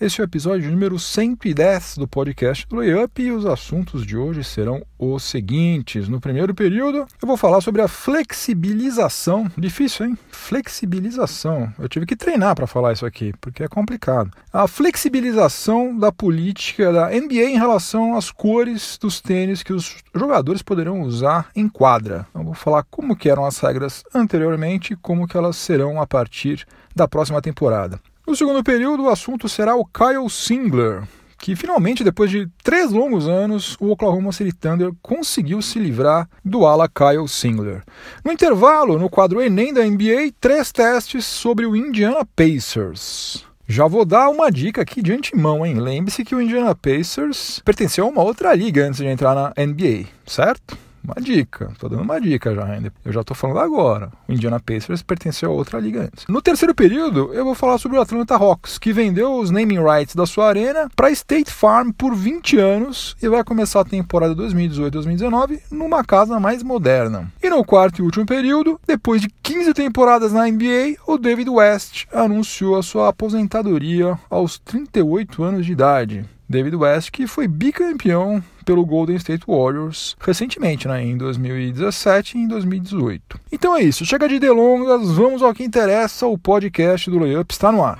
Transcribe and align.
Este 0.00 0.20
é 0.20 0.24
o 0.24 0.26
episódio 0.26 0.70
número 0.70 0.96
110 0.96 1.98
do 1.98 2.06
podcast 2.06 2.64
do 2.68 2.76
Layup 2.76 3.20
e 3.20 3.32
os 3.32 3.44
assuntos 3.44 4.06
de 4.06 4.16
hoje 4.16 4.44
serão 4.44 4.80
os 4.96 5.24
seguintes. 5.24 6.08
No 6.08 6.20
primeiro 6.20 6.54
período, 6.54 6.98
eu 7.20 7.26
vou 7.26 7.36
falar 7.36 7.60
sobre 7.60 7.82
a 7.82 7.88
flexibilização. 7.88 9.50
Difícil, 9.58 10.06
hein? 10.06 10.18
Flexibilização. 10.30 11.72
Eu 11.76 11.88
tive 11.88 12.06
que 12.06 12.14
treinar 12.14 12.54
para 12.54 12.68
falar 12.68 12.92
isso 12.92 13.04
aqui, 13.04 13.34
porque 13.40 13.64
é 13.64 13.66
complicado. 13.66 14.30
A 14.52 14.68
flexibilização 14.68 15.98
da 15.98 16.12
política 16.12 16.92
da 16.92 17.08
NBA 17.08 17.50
em 17.50 17.58
relação 17.58 18.16
às 18.16 18.30
cores 18.30 18.96
dos 19.00 19.20
tênis 19.20 19.64
que 19.64 19.72
os 19.72 19.96
jogadores 20.14 20.62
poderão 20.62 21.02
usar 21.02 21.48
em 21.56 21.68
quadra. 21.68 22.24
Eu 22.32 22.44
vou 22.44 22.54
falar 22.54 22.84
como 22.84 23.16
que 23.16 23.28
eram 23.28 23.44
as 23.44 23.58
regras 23.58 24.04
anteriormente 24.14 24.92
e 24.92 24.96
como 24.96 25.26
que 25.26 25.36
elas 25.36 25.56
serão 25.56 26.00
a 26.00 26.06
partir 26.06 26.64
da 26.94 27.08
próxima 27.08 27.42
temporada. 27.42 28.00
No 28.28 28.36
segundo 28.36 28.62
período, 28.62 29.04
o 29.04 29.08
assunto 29.08 29.48
será 29.48 29.74
o 29.74 29.86
Kyle 29.86 30.28
Singler, 30.28 31.04
que 31.38 31.56
finalmente, 31.56 32.04
depois 32.04 32.30
de 32.30 32.46
três 32.62 32.92
longos 32.92 33.26
anos, 33.26 33.74
o 33.80 33.88
Oklahoma 33.88 34.32
City 34.32 34.52
Thunder 34.52 34.90
conseguiu 35.00 35.62
se 35.62 35.78
livrar 35.78 36.28
do 36.44 36.66
ala 36.66 36.86
Kyle 36.86 37.26
Singler. 37.26 37.82
No 38.22 38.30
intervalo, 38.30 38.98
no 38.98 39.08
quadro 39.08 39.40
Enem 39.40 39.72
da 39.72 39.82
NBA, 39.82 40.34
três 40.38 40.70
testes 40.70 41.24
sobre 41.24 41.64
o 41.64 41.74
Indiana 41.74 42.22
Pacers. 42.36 43.46
Já 43.66 43.86
vou 43.86 44.04
dar 44.04 44.28
uma 44.28 44.52
dica 44.52 44.82
aqui 44.82 45.00
de 45.00 45.14
antemão, 45.14 45.64
hein? 45.64 45.80
Lembre-se 45.80 46.22
que 46.22 46.34
o 46.34 46.40
Indiana 46.42 46.74
Pacers 46.74 47.62
pertenceu 47.64 48.04
a 48.04 48.08
uma 48.08 48.22
outra 48.22 48.54
liga 48.54 48.86
antes 48.86 49.00
de 49.00 49.06
entrar 49.06 49.34
na 49.34 49.54
NBA, 49.56 50.04
certo? 50.26 50.76
Uma 51.02 51.14
dica, 51.20 51.72
tô 51.78 51.88
dando 51.88 52.02
uma 52.02 52.20
dica 52.20 52.54
já 52.54 52.64
ainda. 52.64 52.92
Eu 53.04 53.12
já 53.12 53.22
tô 53.22 53.34
falando 53.34 53.60
agora. 53.60 54.10
O 54.28 54.32
Indiana 54.32 54.60
Pacers 54.60 55.02
pertenceu 55.02 55.50
a 55.50 55.54
outra 55.54 55.78
liga 55.78 56.02
antes. 56.02 56.26
No 56.28 56.42
terceiro 56.42 56.74
período, 56.74 57.32
eu 57.32 57.44
vou 57.44 57.54
falar 57.54 57.78
sobre 57.78 57.98
o 57.98 58.00
Atlanta 58.00 58.36
Hawks, 58.36 58.78
que 58.78 58.92
vendeu 58.92 59.34
os 59.38 59.50
naming 59.50 59.80
rights 59.82 60.14
da 60.14 60.26
sua 60.26 60.48
arena 60.48 60.88
para 60.94 61.10
State 61.10 61.50
Farm 61.50 61.90
por 61.90 62.14
20 62.14 62.58
anos 62.58 63.16
e 63.22 63.28
vai 63.28 63.42
começar 63.42 63.80
a 63.80 63.84
temporada 63.84 64.34
2018-2019 64.34 65.60
numa 65.70 66.04
casa 66.04 66.38
mais 66.38 66.62
moderna. 66.62 67.30
E 67.42 67.48
no 67.48 67.64
quarto 67.64 68.00
e 68.00 68.02
último 68.02 68.26
período, 68.26 68.80
depois 68.86 69.20
de 69.20 69.28
15 69.42 69.72
temporadas 69.74 70.32
na 70.32 70.46
NBA, 70.46 70.96
o 71.06 71.16
David 71.16 71.48
West 71.50 72.06
anunciou 72.12 72.76
a 72.76 72.82
sua 72.82 73.08
aposentadoria 73.08 74.18
aos 74.28 74.58
38 74.58 75.42
anos 75.42 75.66
de 75.66 75.72
idade. 75.72 76.24
David 76.48 76.76
West, 76.76 77.10
que 77.10 77.26
foi 77.26 77.46
bicampeão 77.46 78.42
pelo 78.64 78.86
Golden 78.86 79.16
State 79.16 79.44
Warriors 79.46 80.16
recentemente, 80.20 80.88
né, 80.88 81.04
em 81.04 81.16
2017 81.16 82.38
e 82.38 82.40
em 82.42 82.48
2018. 82.48 83.40
Então 83.52 83.76
é 83.76 83.82
isso, 83.82 84.04
chega 84.04 84.28
de 84.28 84.38
delongas, 84.38 85.10
vamos 85.10 85.42
ao 85.42 85.52
que 85.52 85.64
interessa, 85.64 86.26
o 86.26 86.38
podcast 86.38 87.10
do 87.10 87.18
Layup 87.18 87.52
está 87.52 87.70
no 87.70 87.84
ar. 87.84 87.98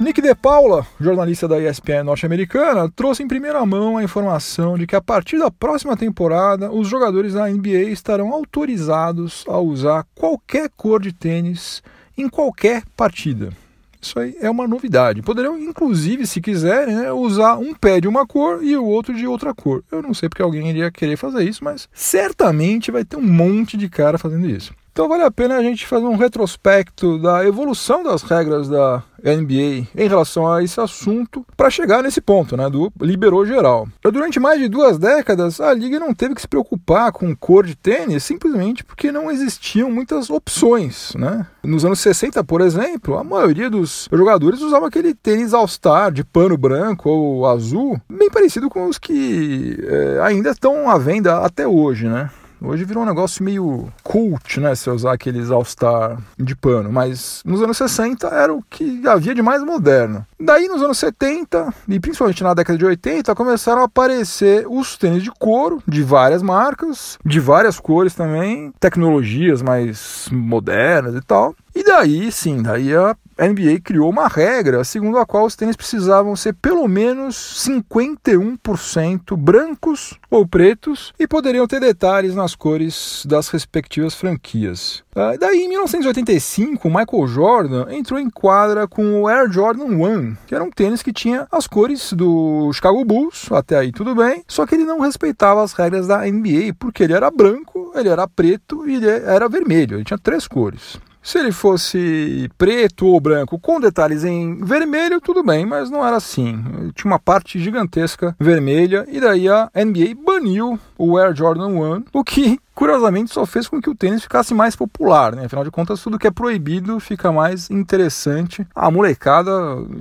Nick 0.00 0.22
De 0.22 0.34
Paula, 0.34 0.86
jornalista 0.98 1.46
da 1.46 1.60
ESPN 1.60 2.04
norte-americana, 2.04 2.90
trouxe 2.90 3.22
em 3.22 3.28
primeira 3.28 3.64
mão 3.66 3.98
a 3.98 4.02
informação 4.02 4.78
de 4.78 4.86
que 4.86 4.96
a 4.96 5.00
partir 5.00 5.38
da 5.38 5.50
próxima 5.50 5.94
temporada 5.96 6.72
os 6.72 6.88
jogadores 6.88 7.34
da 7.34 7.46
NBA 7.48 7.90
estarão 7.90 8.32
autorizados 8.32 9.44
a 9.46 9.58
usar 9.58 10.06
qualquer 10.14 10.70
cor 10.74 11.00
de 11.00 11.12
tênis 11.12 11.82
em 12.16 12.28
qualquer 12.28 12.82
partida. 12.96 13.50
Isso 14.00 14.18
aí 14.18 14.34
é 14.40 14.48
uma 14.48 14.66
novidade. 14.66 15.22
Poderiam, 15.22 15.58
inclusive, 15.58 16.26
se 16.26 16.40
quiserem, 16.40 16.94
né, 16.94 17.12
usar 17.12 17.56
um 17.58 17.74
pé 17.74 18.00
de 18.00 18.08
uma 18.08 18.26
cor 18.26 18.64
e 18.64 18.76
o 18.76 18.84
outro 18.84 19.14
de 19.14 19.26
outra 19.26 19.54
cor. 19.54 19.84
Eu 19.92 20.00
não 20.00 20.14
sei 20.14 20.28
porque 20.28 20.42
alguém 20.42 20.68
iria 20.70 20.90
querer 20.90 21.16
fazer 21.16 21.44
isso, 21.44 21.62
mas 21.62 21.88
certamente 21.92 22.90
vai 22.90 23.04
ter 23.04 23.16
um 23.16 23.22
monte 23.22 23.76
de 23.76 23.88
cara 23.88 24.16
fazendo 24.16 24.48
isso. 24.48 24.72
Então 24.92 25.08
vale 25.08 25.22
a 25.22 25.30
pena 25.30 25.56
a 25.56 25.62
gente 25.62 25.86
fazer 25.86 26.06
um 26.06 26.16
retrospecto 26.16 27.18
da 27.18 27.44
evolução 27.44 28.02
das 28.02 28.22
regras 28.22 28.68
da 28.68 29.02
NBA 29.22 29.86
em 29.94 30.08
relação 30.08 30.50
a 30.50 30.62
esse 30.62 30.80
assunto 30.80 31.44
para 31.56 31.70
chegar 31.70 32.02
nesse 32.02 32.20
ponto, 32.20 32.56
né, 32.56 32.68
do 32.68 32.92
liberou 33.00 33.44
geral. 33.46 33.86
Durante 34.02 34.40
mais 34.40 34.58
de 34.58 34.68
duas 34.68 34.98
décadas, 34.98 35.60
a 35.60 35.72
liga 35.72 36.00
não 36.00 36.14
teve 36.14 36.34
que 36.34 36.40
se 36.40 36.48
preocupar 36.48 37.12
com 37.12 37.34
cor 37.36 37.66
de 37.66 37.74
tênis 37.74 38.24
simplesmente 38.24 38.82
porque 38.82 39.12
não 39.12 39.30
existiam 39.30 39.90
muitas 39.90 40.30
opções, 40.30 41.12
né? 41.14 41.46
Nos 41.62 41.84
anos 41.84 42.00
60, 42.00 42.42
por 42.44 42.60
exemplo, 42.60 43.18
a 43.18 43.24
maioria 43.24 43.68
dos 43.68 44.08
jogadores 44.10 44.60
usava 44.62 44.88
aquele 44.88 45.14
tênis 45.14 45.52
All-Star 45.52 46.10
de 46.10 46.24
pano 46.24 46.56
branco 46.56 47.10
ou 47.10 47.46
azul, 47.46 48.00
bem 48.08 48.30
parecido 48.30 48.70
com 48.70 48.86
os 48.86 48.98
que 48.98 49.78
é, 49.82 50.20
ainda 50.22 50.50
estão 50.50 50.88
à 50.88 50.96
venda 50.96 51.38
até 51.44 51.66
hoje, 51.68 52.06
né? 52.06 52.30
Hoje 52.62 52.84
virou 52.84 53.02
um 53.02 53.06
negócio 53.06 53.42
meio 53.42 53.90
cult, 54.02 54.60
né? 54.60 54.74
Se 54.74 54.90
usar 54.90 55.12
aqueles 55.12 55.50
All-Star 55.50 56.18
de 56.38 56.54
pano. 56.54 56.92
Mas 56.92 57.42
nos 57.44 57.62
anos 57.62 57.76
60 57.76 58.26
era 58.28 58.52
o 58.52 58.62
que 58.62 59.06
havia 59.08 59.34
de 59.34 59.42
mais 59.42 59.62
moderno. 59.62 60.26
Daí 60.38 60.68
nos 60.68 60.82
anos 60.82 60.98
70, 60.98 61.72
e 61.88 61.98
principalmente 61.98 62.42
na 62.42 62.54
década 62.54 62.78
de 62.78 62.84
80, 62.84 63.34
começaram 63.34 63.82
a 63.82 63.84
aparecer 63.84 64.66
os 64.68 64.96
tênis 64.96 65.22
de 65.22 65.30
couro 65.30 65.82
de 65.86 66.02
várias 66.02 66.42
marcas, 66.42 67.18
de 67.24 67.40
várias 67.40 67.80
cores 67.80 68.14
também, 68.14 68.72
tecnologias 68.78 69.62
mais 69.62 70.28
modernas 70.30 71.14
e 71.14 71.20
tal. 71.22 71.54
E 71.74 71.84
daí, 71.84 72.30
sim, 72.30 72.62
daí 72.62 72.94
a 72.94 73.16
NBA 73.48 73.80
criou 73.82 74.10
uma 74.10 74.28
regra 74.28 74.84
segundo 74.84 75.18
a 75.18 75.26
qual 75.26 75.46
os 75.46 75.56
tênis 75.56 75.76
precisavam 75.76 76.36
ser 76.36 76.54
pelo 76.54 76.86
menos 76.86 77.64
51% 77.66 79.36
brancos 79.36 80.18
ou 80.30 80.46
pretos 80.46 81.12
e 81.18 81.26
poderiam 81.26 81.66
ter 81.66 81.80
detalhes 81.80 82.34
nas 82.34 82.54
cores 82.54 83.24
das 83.26 83.48
respectivas 83.48 84.14
franquias. 84.14 85.02
Ah, 85.14 85.34
daí, 85.38 85.62
em 85.62 85.68
1985, 85.68 86.86
o 86.86 86.90
Michael 86.90 87.26
Jordan 87.26 87.86
entrou 87.90 88.18
em 88.20 88.30
quadra 88.30 88.86
com 88.86 89.22
o 89.22 89.28
Air 89.28 89.50
Jordan 89.50 89.86
1, 89.86 90.36
que 90.46 90.54
era 90.54 90.62
um 90.62 90.70
tênis 90.70 91.02
que 91.02 91.12
tinha 91.12 91.48
as 91.50 91.66
cores 91.66 92.12
do 92.12 92.72
Chicago 92.72 93.04
Bulls, 93.04 93.50
até 93.50 93.78
aí 93.78 93.90
tudo 93.90 94.14
bem, 94.14 94.44
só 94.46 94.64
que 94.66 94.74
ele 94.74 94.84
não 94.84 95.00
respeitava 95.00 95.62
as 95.62 95.72
regras 95.72 96.06
da 96.06 96.20
NBA, 96.24 96.74
porque 96.78 97.02
ele 97.02 97.12
era 97.12 97.30
branco, 97.30 97.92
ele 97.94 98.08
era 98.08 98.28
preto 98.28 98.88
e 98.88 98.96
ele 98.96 99.08
era 99.08 99.48
vermelho, 99.48 99.96
ele 99.96 100.04
tinha 100.04 100.18
três 100.18 100.46
cores. 100.46 101.00
Se 101.22 101.38
ele 101.38 101.52
fosse 101.52 102.50
preto 102.56 103.06
ou 103.06 103.20
branco 103.20 103.58
com 103.58 103.78
detalhes 103.78 104.24
em 104.24 104.56
vermelho, 104.64 105.20
tudo 105.20 105.42
bem, 105.42 105.66
mas 105.66 105.90
não 105.90 106.06
era 106.06 106.16
assim. 106.16 106.90
Tinha 106.94 107.12
uma 107.12 107.18
parte 107.18 107.58
gigantesca 107.58 108.34
vermelha 108.38 109.06
e 109.08 109.20
daí 109.20 109.48
a 109.48 109.70
NBA 109.74 110.14
baniu 110.24 110.78
o 110.96 111.18
Air 111.18 111.34
Jordan 111.34 111.68
1, 111.68 112.04
o 112.12 112.24
que 112.24 112.58
curiosamente 112.74 113.30
só 113.30 113.44
fez 113.44 113.68
com 113.68 113.78
que 113.78 113.90
o 113.90 113.94
tênis 113.94 114.22
ficasse 114.22 114.54
mais 114.54 114.74
popular, 114.74 115.36
né? 115.36 115.44
Afinal 115.44 115.64
de 115.64 115.70
contas, 115.70 116.02
tudo 116.02 116.18
que 116.18 116.26
é 116.26 116.30
proibido 116.30 116.98
fica 116.98 117.30
mais 117.30 117.70
interessante. 117.70 118.66
A 118.74 118.90
molecada 118.90 119.52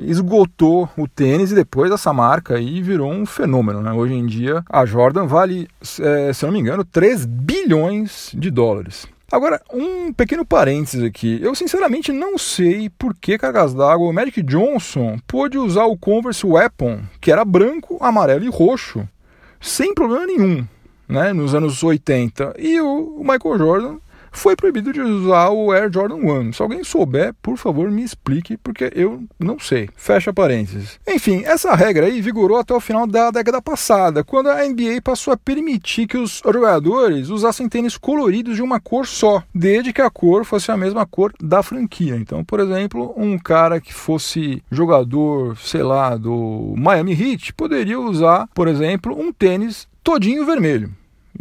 esgotou 0.03 0.89
o 0.95 1.05
tênis 1.05 1.51
e 1.51 1.55
depois 1.55 1.91
essa 1.91 2.13
marca 2.13 2.55
aí 2.55 2.81
virou 2.81 3.11
um 3.11 3.25
fenômeno, 3.25 3.81
né? 3.81 3.91
Hoje 3.91 4.13
em 4.13 4.25
dia 4.25 4.63
a 4.69 4.85
Jordan 4.85 5.25
vale, 5.25 5.67
é, 5.99 6.31
se 6.31 6.45
não 6.45 6.53
me 6.53 6.59
engano, 6.59 6.85
3 6.85 7.25
bilhões 7.25 8.31
de 8.33 8.49
dólares. 8.49 9.05
Agora, 9.31 9.61
um 9.71 10.11
pequeno 10.11 10.43
parênteses 10.43 11.03
aqui. 11.03 11.39
Eu 11.41 11.53
sinceramente 11.53 12.11
não 12.11 12.37
sei 12.37 12.89
por 12.89 13.15
que 13.15 13.37
cargas 13.37 13.73
d'água 13.73 14.07
o 14.07 14.13
Magic 14.13 14.41
Johnson 14.41 15.19
pôde 15.27 15.57
usar 15.57 15.85
o 15.85 15.97
Converse 15.97 16.45
Weapon, 16.45 17.01
que 17.21 17.31
era 17.31 17.45
branco, 17.45 17.97
amarelo 18.01 18.43
e 18.43 18.49
roxo, 18.49 19.07
sem 19.61 19.93
problema 19.93 20.25
nenhum, 20.25 20.67
né, 21.07 21.31
nos 21.31 21.53
anos 21.53 21.83
80. 21.83 22.55
E 22.57 22.81
o 22.81 23.19
Michael 23.19 23.57
Jordan 23.57 23.97
foi 24.31 24.55
proibido 24.55 24.93
de 24.93 25.01
usar 25.01 25.49
o 25.49 25.71
Air 25.71 25.91
Jordan 25.91 26.15
1. 26.15 26.53
Se 26.53 26.61
alguém 26.61 26.83
souber, 26.83 27.33
por 27.41 27.57
favor, 27.57 27.89
me 27.89 28.03
explique, 28.03 28.57
porque 28.57 28.91
eu 28.95 29.23
não 29.39 29.59
sei. 29.59 29.89
Fecha 29.95 30.33
parênteses. 30.33 30.99
Enfim, 31.07 31.43
essa 31.45 31.75
regra 31.75 32.05
aí 32.07 32.21
vigorou 32.21 32.57
até 32.57 32.73
o 32.73 32.79
final 32.79 33.05
da 33.07 33.31
década 33.31 33.61
passada, 33.61 34.23
quando 34.23 34.49
a 34.49 34.65
NBA 34.65 35.01
passou 35.03 35.33
a 35.33 35.37
permitir 35.37 36.07
que 36.07 36.17
os 36.17 36.41
jogadores 36.43 37.29
usassem 37.29 37.69
tênis 37.69 37.97
coloridos 37.97 38.55
de 38.55 38.61
uma 38.61 38.79
cor 38.79 39.05
só, 39.05 39.43
desde 39.53 39.93
que 39.93 40.01
a 40.01 40.09
cor 40.09 40.43
fosse 40.45 40.71
a 40.71 40.77
mesma 40.77 41.05
cor 41.05 41.33
da 41.41 41.63
franquia. 41.63 42.15
Então, 42.15 42.43
por 42.43 42.59
exemplo, 42.59 43.13
um 43.17 43.37
cara 43.37 43.79
que 43.79 43.93
fosse 43.93 44.63
jogador, 44.71 45.57
sei 45.57 45.83
lá, 45.83 46.15
do 46.15 46.73
Miami 46.77 47.13
Heat, 47.13 47.53
poderia 47.53 47.99
usar, 47.99 48.47
por 48.53 48.67
exemplo, 48.67 49.19
um 49.19 49.31
tênis 49.31 49.87
todinho 50.03 50.45
vermelho. 50.45 50.91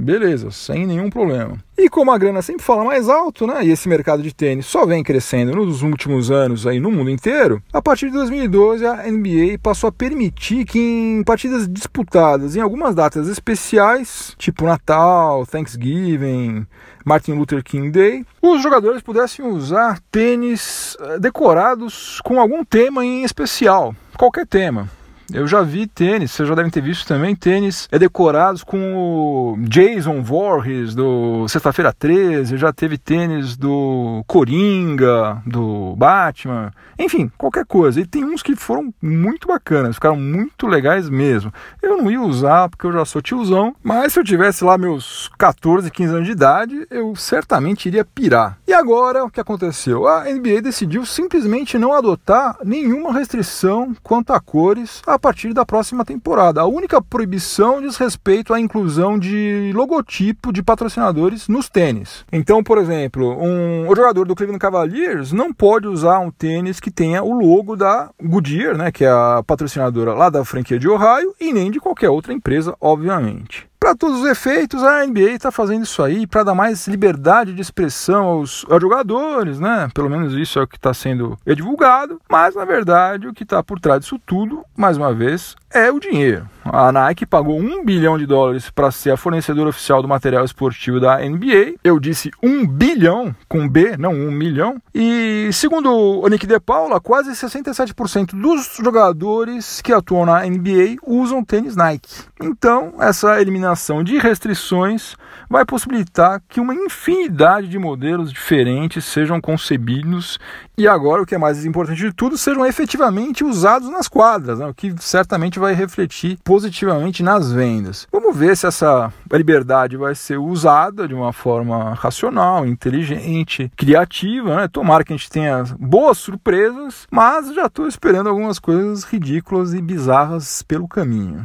Beleza, 0.00 0.52
sem 0.52 0.86
nenhum 0.86 1.10
problema. 1.10 1.58
E 1.76 1.88
como 1.88 2.12
a 2.12 2.18
grana 2.18 2.40
sempre 2.40 2.62
fala 2.62 2.84
mais 2.84 3.08
alto, 3.08 3.48
né, 3.48 3.64
e 3.64 3.70
esse 3.72 3.88
mercado 3.88 4.22
de 4.22 4.32
tênis 4.32 4.64
só 4.64 4.86
vem 4.86 5.02
crescendo 5.02 5.56
nos 5.56 5.82
últimos 5.82 6.30
anos 6.30 6.68
aí 6.68 6.78
no 6.78 6.92
mundo 6.92 7.10
inteiro, 7.10 7.60
a 7.72 7.82
partir 7.82 8.06
de 8.06 8.12
2012 8.12 8.86
a 8.86 9.10
NBA 9.10 9.58
passou 9.60 9.88
a 9.88 9.92
permitir 9.92 10.64
que 10.64 10.78
em 10.78 11.24
partidas 11.24 11.68
disputadas 11.68 12.54
em 12.54 12.60
algumas 12.60 12.94
datas 12.94 13.26
especiais, 13.26 14.36
tipo 14.38 14.64
Natal, 14.64 15.44
Thanksgiving, 15.44 16.64
Martin 17.04 17.32
Luther 17.32 17.64
King 17.64 17.90
Day, 17.90 18.24
os 18.40 18.62
jogadores 18.62 19.02
pudessem 19.02 19.44
usar 19.44 19.98
tênis 20.12 20.96
eh, 21.00 21.18
decorados 21.18 22.20
com 22.22 22.38
algum 22.38 22.64
tema 22.64 23.04
em 23.04 23.24
especial, 23.24 23.94
qualquer 24.16 24.46
tema. 24.46 24.88
Eu 25.30 25.46
já 25.46 25.60
vi 25.60 25.86
tênis, 25.86 26.32
vocês 26.32 26.48
já 26.48 26.54
devem 26.54 26.70
ter 26.70 26.80
visto 26.80 27.06
também, 27.06 27.36
tênis 27.36 27.86
é 27.92 27.98
decorados 27.98 28.64
com 28.64 28.96
o 28.96 29.58
Jason 29.68 30.22
Voorhees 30.22 30.94
do 30.94 31.46
Sexta-feira 31.48 31.92
13, 31.92 32.56
já 32.56 32.72
teve 32.72 32.96
tênis 32.96 33.54
do 33.54 34.24
Coringa, 34.26 35.42
do 35.44 35.94
Batman, 35.96 36.72
enfim, 36.98 37.30
qualquer 37.36 37.66
coisa. 37.66 38.00
E 38.00 38.06
tem 38.06 38.24
uns 38.24 38.42
que 38.42 38.56
foram 38.56 38.92
muito 39.02 39.48
bacanas, 39.48 39.96
ficaram 39.96 40.16
muito 40.16 40.66
legais 40.66 41.10
mesmo. 41.10 41.52
Eu 41.82 41.98
não 41.98 42.10
ia 42.10 42.22
usar 42.22 42.70
porque 42.70 42.86
eu 42.86 42.92
já 42.92 43.04
sou 43.04 43.20
tiozão, 43.20 43.76
mas 43.82 44.14
se 44.14 44.18
eu 44.18 44.24
tivesse 44.24 44.64
lá 44.64 44.78
meus 44.78 45.30
14, 45.38 45.90
15 45.90 46.14
anos 46.14 46.26
de 46.26 46.32
idade, 46.32 46.86
eu 46.90 47.14
certamente 47.14 47.86
iria 47.86 48.04
pirar. 48.04 48.58
E 48.66 48.72
agora, 48.72 49.24
o 49.24 49.30
que 49.30 49.40
aconteceu? 49.40 50.08
A 50.08 50.24
NBA 50.24 50.62
decidiu 50.62 51.04
simplesmente 51.04 51.76
não 51.76 51.92
adotar 51.92 52.56
nenhuma 52.64 53.12
restrição 53.12 53.94
quanto 54.02 54.32
a 54.32 54.40
cores 54.40 55.02
a 55.06 55.17
partir 55.18 55.52
da 55.52 55.64
próxima 55.64 56.04
temporada. 56.04 56.60
A 56.60 56.66
única 56.66 57.00
proibição 57.00 57.80
diz 57.80 57.96
respeito 57.96 58.52
à 58.54 58.60
inclusão 58.60 59.18
de 59.18 59.72
logotipo 59.74 60.52
de 60.52 60.62
patrocinadores 60.62 61.48
nos 61.48 61.68
tênis. 61.68 62.24
Então, 62.32 62.62
por 62.62 62.78
exemplo, 62.78 63.36
um, 63.40 63.88
o 63.88 63.94
jogador 63.94 64.26
do 64.26 64.34
Cleveland 64.34 64.60
Cavaliers 64.60 65.32
não 65.32 65.52
pode 65.52 65.86
usar 65.86 66.18
um 66.18 66.30
tênis 66.30 66.80
que 66.80 66.90
tenha 66.90 67.22
o 67.22 67.32
logo 67.32 67.76
da 67.76 68.10
Goodyear, 68.22 68.76
né, 68.76 68.92
que 68.92 69.04
é 69.04 69.10
a 69.10 69.42
patrocinadora 69.46 70.14
lá 70.14 70.30
da 70.30 70.44
franquia 70.44 70.78
de 70.78 70.88
Ohio, 70.88 71.34
e 71.40 71.52
nem 71.52 71.70
de 71.70 71.80
qualquer 71.80 72.10
outra 72.10 72.32
empresa, 72.32 72.74
obviamente. 72.80 73.68
Para 73.78 73.94
todos 73.94 74.20
os 74.20 74.26
efeitos, 74.26 74.82
a 74.82 75.06
NBA 75.06 75.30
está 75.30 75.52
fazendo 75.52 75.84
isso 75.84 76.02
aí 76.02 76.26
para 76.26 76.42
dar 76.42 76.54
mais 76.54 76.88
liberdade 76.88 77.54
de 77.54 77.62
expressão 77.62 78.24
aos, 78.24 78.66
aos, 78.68 78.82
jogadores, 78.82 79.60
né? 79.60 79.88
Pelo 79.94 80.10
menos 80.10 80.34
isso 80.34 80.58
é 80.58 80.62
o 80.62 80.66
que 80.66 80.76
está 80.76 80.92
sendo 80.92 81.38
divulgado. 81.46 82.20
Mas 82.28 82.56
na 82.56 82.64
verdade, 82.64 83.28
o 83.28 83.32
que 83.32 83.44
está 83.44 83.62
por 83.62 83.78
trás 83.78 84.00
disso 84.00 84.18
tudo, 84.26 84.64
mais 84.76 84.96
uma 84.96 85.14
vez, 85.14 85.54
é 85.70 85.90
o 85.92 86.00
dinheiro. 86.00 86.48
A 86.64 86.90
Nike 86.90 87.24
pagou 87.24 87.58
um 87.58 87.84
bilhão 87.84 88.18
de 88.18 88.26
dólares 88.26 88.68
para 88.68 88.90
ser 88.90 89.10
a 89.10 89.16
fornecedora 89.16 89.70
oficial 89.70 90.02
do 90.02 90.08
material 90.08 90.44
esportivo 90.44 91.00
da 91.00 91.18
NBA. 91.18 91.76
Eu 91.82 91.98
disse 92.00 92.30
um 92.42 92.66
bilhão 92.66 93.34
com 93.48 93.66
B, 93.66 93.96
não 93.96 94.12
um 94.12 94.30
milhão. 94.30 94.76
E 94.94 95.48
segundo 95.52 95.90
o 95.90 96.28
Nick 96.28 96.46
De 96.46 96.58
Paula, 96.60 97.00
quase 97.00 97.30
67% 97.30 98.32
dos 98.32 98.76
jogadores 98.82 99.80
que 99.80 99.92
atuam 99.92 100.26
na 100.26 100.44
NBA 100.44 100.96
usam 101.06 101.44
tênis 101.44 101.76
Nike. 101.76 102.24
Então, 102.42 102.94
essa 102.98 103.40
eliminação 103.40 103.67
de 104.04 104.18
restrições 104.18 105.16
vai 105.48 105.64
possibilitar 105.64 106.42
que 106.48 106.60
uma 106.60 106.74
infinidade 106.74 107.68
de 107.68 107.78
modelos 107.78 108.32
diferentes 108.32 109.04
sejam 109.04 109.40
concebidos 109.40 110.38
e 110.78 110.86
agora, 110.86 111.20
o 111.20 111.26
que 111.26 111.34
é 111.34 111.38
mais 111.38 111.64
importante 111.64 112.00
de 112.00 112.12
tudo, 112.12 112.38
sejam 112.38 112.64
efetivamente 112.64 113.42
usados 113.42 113.90
nas 113.90 114.06
quadras, 114.06 114.60
né? 114.60 114.66
o 114.66 114.72
que 114.72 114.94
certamente 115.00 115.58
vai 115.58 115.74
refletir 115.74 116.38
positivamente 116.44 117.20
nas 117.20 117.50
vendas. 117.50 118.06
Vamos 118.12 118.36
ver 118.36 118.56
se 118.56 118.64
essa 118.64 119.12
liberdade 119.32 119.96
vai 119.96 120.14
ser 120.14 120.38
usada 120.38 121.08
de 121.08 121.14
uma 121.14 121.32
forma 121.32 121.94
racional, 121.94 122.64
inteligente, 122.64 123.72
criativa. 123.76 124.54
Né? 124.54 124.68
Tomara 124.68 125.02
que 125.02 125.12
a 125.12 125.16
gente 125.16 125.28
tenha 125.28 125.64
boas 125.80 126.18
surpresas, 126.18 127.08
mas 127.10 127.52
já 127.52 127.66
estou 127.66 127.88
esperando 127.88 128.28
algumas 128.28 128.60
coisas 128.60 129.02
ridículas 129.02 129.74
e 129.74 129.82
bizarras 129.82 130.62
pelo 130.62 130.86
caminho. 130.86 131.44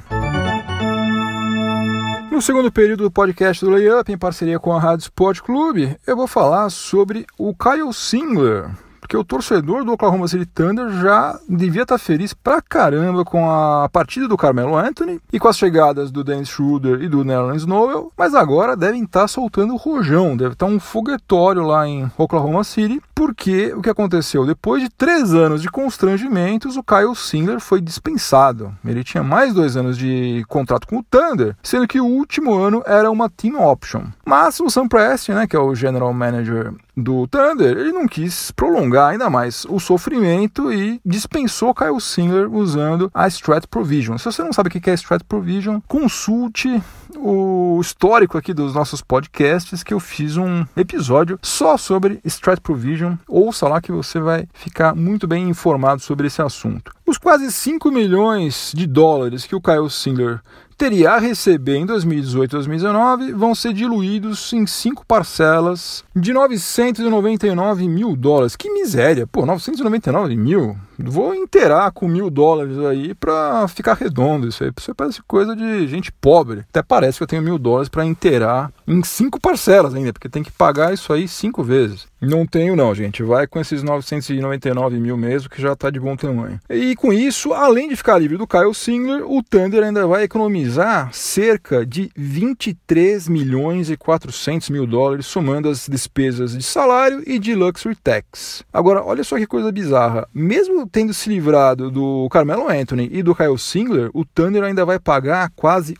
No 2.33 2.41
segundo 2.41 2.71
período 2.71 3.03
do 3.03 3.12
podcast 3.12 3.63
do 3.63 3.69
Layup, 3.69 4.12
em 4.12 4.18
parceria 4.18 4.57
com 4.57 4.74
a 4.74 4.80
Rádio 4.80 5.03
Sport 5.03 5.41
Clube, 5.41 5.95
eu 6.07 6.15
vou 6.15 6.25
falar 6.25 6.68
sobre 6.71 7.27
o 7.38 7.53
Kyle 7.53 7.94
Singler, 7.94 8.71
porque 9.04 9.18
o 9.18 9.24
torcedor 9.24 9.84
do 9.84 9.92
Oklahoma 9.92 10.30
City 10.30 10.46
Thunder 10.46 10.90
já 11.02 11.38
devia 11.48 11.82
estar 11.82 11.96
tá 11.96 12.00
feliz 12.00 12.34
pra 12.34 12.62
caramba 12.62 13.26
com 13.26 13.52
a 13.52 13.90
partida 13.90 14.30
do 14.30 14.38
Carmelo 14.38 14.78
Anthony 14.78 15.20
e 15.32 15.38
com 15.38 15.50
as 15.50 15.58
chegadas 15.58 16.10
do 16.10 16.24
Dennis 16.24 16.48
Schroeder 16.48 17.02
e 17.02 17.10
do 17.10 17.26
Nerlens 17.26 17.66
Noel, 17.66 18.14
mas 18.18 18.34
agora 18.34 18.78
devem 18.78 19.04
estar 19.04 19.22
tá 19.22 19.28
soltando 19.28 19.74
o 19.74 19.78
rojão, 19.78 20.38
deve 20.38 20.54
estar 20.54 20.68
tá 20.68 20.72
um 20.72 20.80
foguetório 20.80 21.64
lá 21.64 21.86
em 21.86 22.10
Oklahoma 22.18 22.64
City, 22.64 23.02
porque 23.14 23.74
o 23.74 23.82
que 23.82 23.90
aconteceu? 23.90 24.46
Depois 24.46 24.82
de 24.82 24.90
três 24.90 25.34
anos 25.34 25.62
de 25.62 25.70
constrangimentos, 25.70 26.78
o 26.78 26.84
Kyle 26.84 27.14
Singler 27.14 27.60
foi 27.60 27.82
dispensado. 27.82 28.74
Ele 28.86 29.04
tinha 29.04 29.22
mais 29.22 29.54
dois 29.54 29.76
anos 29.76 29.98
de 29.98 30.46
contrato 30.48 30.88
com 30.88 31.00
o 31.00 31.04
Thunder, 31.04 31.58
sendo 31.62 31.88
que 31.90 32.00
o 32.00 32.06
último 32.06 32.54
ano 32.54 32.82
era 32.86 33.12
uma 33.12 33.30
team 33.30 33.62
option. 33.62 34.04
Mas 34.26 34.62
o 34.62 34.70
Sam 34.70 34.88
Preston, 34.88 35.34
né, 35.34 35.46
que 35.46 35.58
é 35.58 35.60
o 35.60 35.76
general 35.76 36.14
manager 36.14 36.74
do 36.95 37.28
Thunder, 37.28 37.78
ele 37.78 37.92
não 37.92 38.07
quis 38.07 38.51
prolongar 38.51 39.12
ainda 39.12 39.30
mais 39.30 39.66
o 39.69 39.80
sofrimento 39.80 40.72
e 40.72 41.01
dispensou 41.06 41.74
Kyle 41.74 42.00
Singer 42.00 42.51
usando 42.54 43.10
a 43.13 43.28
Strat 43.28 43.66
Provision. 43.68 44.18
Se 44.18 44.25
você 44.25 44.44
não 44.44 44.54
sabe 44.54 44.69
o 44.69 44.72
que 44.72 44.90
é 44.90 44.94
Strat 44.94 45.24
Provision, 45.24 45.80
consulte 45.88 46.81
o 47.16 47.80
histórico 47.81 48.38
aqui 48.38 48.54
dos 48.54 48.74
nossos 48.74 49.01
podcasts 49.01 49.84
que 49.84 49.94
eu 49.94 50.00
fiz 50.00 50.38
um 50.38 50.66
episódio 50.75 51.40
só 51.42 51.78
sobre 51.78 52.19
Strat 52.25 52.60
Provision. 52.60 53.16
Ouça 53.28 53.68
lá 53.68 53.81
que 53.81 53.92
você 53.92 54.19
vai 54.19 54.48
ficar 54.54 54.95
muito 54.95 55.28
bem 55.28 55.50
informado 55.50 56.01
sobre 56.01 56.28
esse 56.28 56.42
assunto. 56.42 56.92
Os 57.06 57.18
quase 57.18 57.51
5 57.51 57.92
milhões 57.92 58.72
de 58.74 58.88
dólares 58.88 59.45
que 59.45 59.56
o 59.56 59.62
Kyle 59.62 59.90
Singer 59.90 60.42
teria 60.83 61.12
a 61.12 61.18
receber 61.18 61.77
em 61.77 61.85
2018 61.85 62.51
e 62.51 62.56
2019 62.57 63.31
vão 63.31 63.56
ser 63.56 63.71
diluídos 63.71 64.51
em 64.51 64.68
cinco 64.68 65.06
parcelas 65.06 66.03
de 66.13 66.33
999 66.33 67.88
mil 67.88 68.18
dólares. 68.18 68.57
Que 68.57 68.69
miséria! 68.69 69.25
Pô, 69.25 69.45
999 69.45 70.35
mil? 70.35 70.75
Vou 71.00 71.33
inteirar 71.33 71.89
com 71.91 72.06
mil 72.06 72.30
dólares 72.30 72.77
aí 72.80 73.15
para 73.15 73.65
ficar 73.69 73.94
redondo. 73.94 74.47
Isso 74.47 74.62
aí 74.62 74.71
isso 74.77 74.94
parece 74.94 75.21
coisa 75.24 75.56
de 75.56 75.88
gente 75.88 76.12
pobre. 76.12 76.65
Até 76.69 76.83
parece 76.83 77.18
que 77.18 77.24
eu 77.24 77.27
tenho 77.27 77.41
mil 77.41 77.57
dólares 77.57 77.88
para 77.88 78.06
inteirar 78.06 78.69
em 78.85 79.01
cinco 79.03 79.39
parcelas 79.39 79.95
ainda, 79.95 80.12
porque 80.12 80.27
tem 80.27 80.44
que 80.44 80.51
pagar 80.51 80.94
isso 80.94 81.13
aí 81.13 81.30
cinco 81.30 81.63
vezes. 81.63 82.07
Não 82.24 82.46
tenho 82.46 82.75
não, 82.75 82.96
gente. 82.96 83.22
Vai 83.22 83.46
com 83.46 83.60
esses 83.60 83.84
999 83.84 84.97
mil 84.97 85.18
mesmo, 85.18 85.50
que 85.50 85.62
já 85.62 85.74
está 85.74 85.90
de 85.90 86.00
bom 86.00 86.16
tamanho. 86.16 86.59
E 86.69 86.95
com 86.95 87.12
isso, 87.12 87.54
além 87.54 87.90
de 87.90 87.97
ficar 87.97 88.18
livre 88.18 88.38
do 88.38 88.47
Kyle 88.47 88.74
Singler, 88.74 89.30
o 89.30 89.44
Thunder 89.44 89.83
ainda 89.83 90.07
vai 90.07 90.24
economizar 90.24 91.14
cerca 91.14 91.86
de 91.86 92.09
23 92.16 93.28
milhões 93.28 93.90
e 93.90 93.97
400 93.97 94.69
mil 94.69 94.88
dólares, 94.88 95.26
somando 95.26 95.68
as 95.68 95.88
despesas 95.88 96.57
de 96.57 96.64
salário 96.64 97.21
e 97.28 97.38
de 97.38 97.54
luxury 97.54 97.95
tax. 97.95 98.64
Agora, 98.71 99.04
olha 99.04 99.24
só 99.24 99.38
que 99.38 99.45
coisa 99.45 99.71
bizarra. 99.71 100.28
Mesmo 100.33 100.88
tendo 100.88 101.14
se 101.14 101.30
livrado 101.30 101.92
do 101.92 102.30
Carmelo 102.30 102.69
Anthony 102.69 103.09
e 103.12 103.21
do 103.21 103.36
Kyle 103.36 103.57
Singler, 103.59 104.09
o 104.14 104.24
Thunder 104.24 104.64
ainda 104.64 104.86
vai 104.86 104.97
pagar 104.97 105.52
quase 105.56 105.95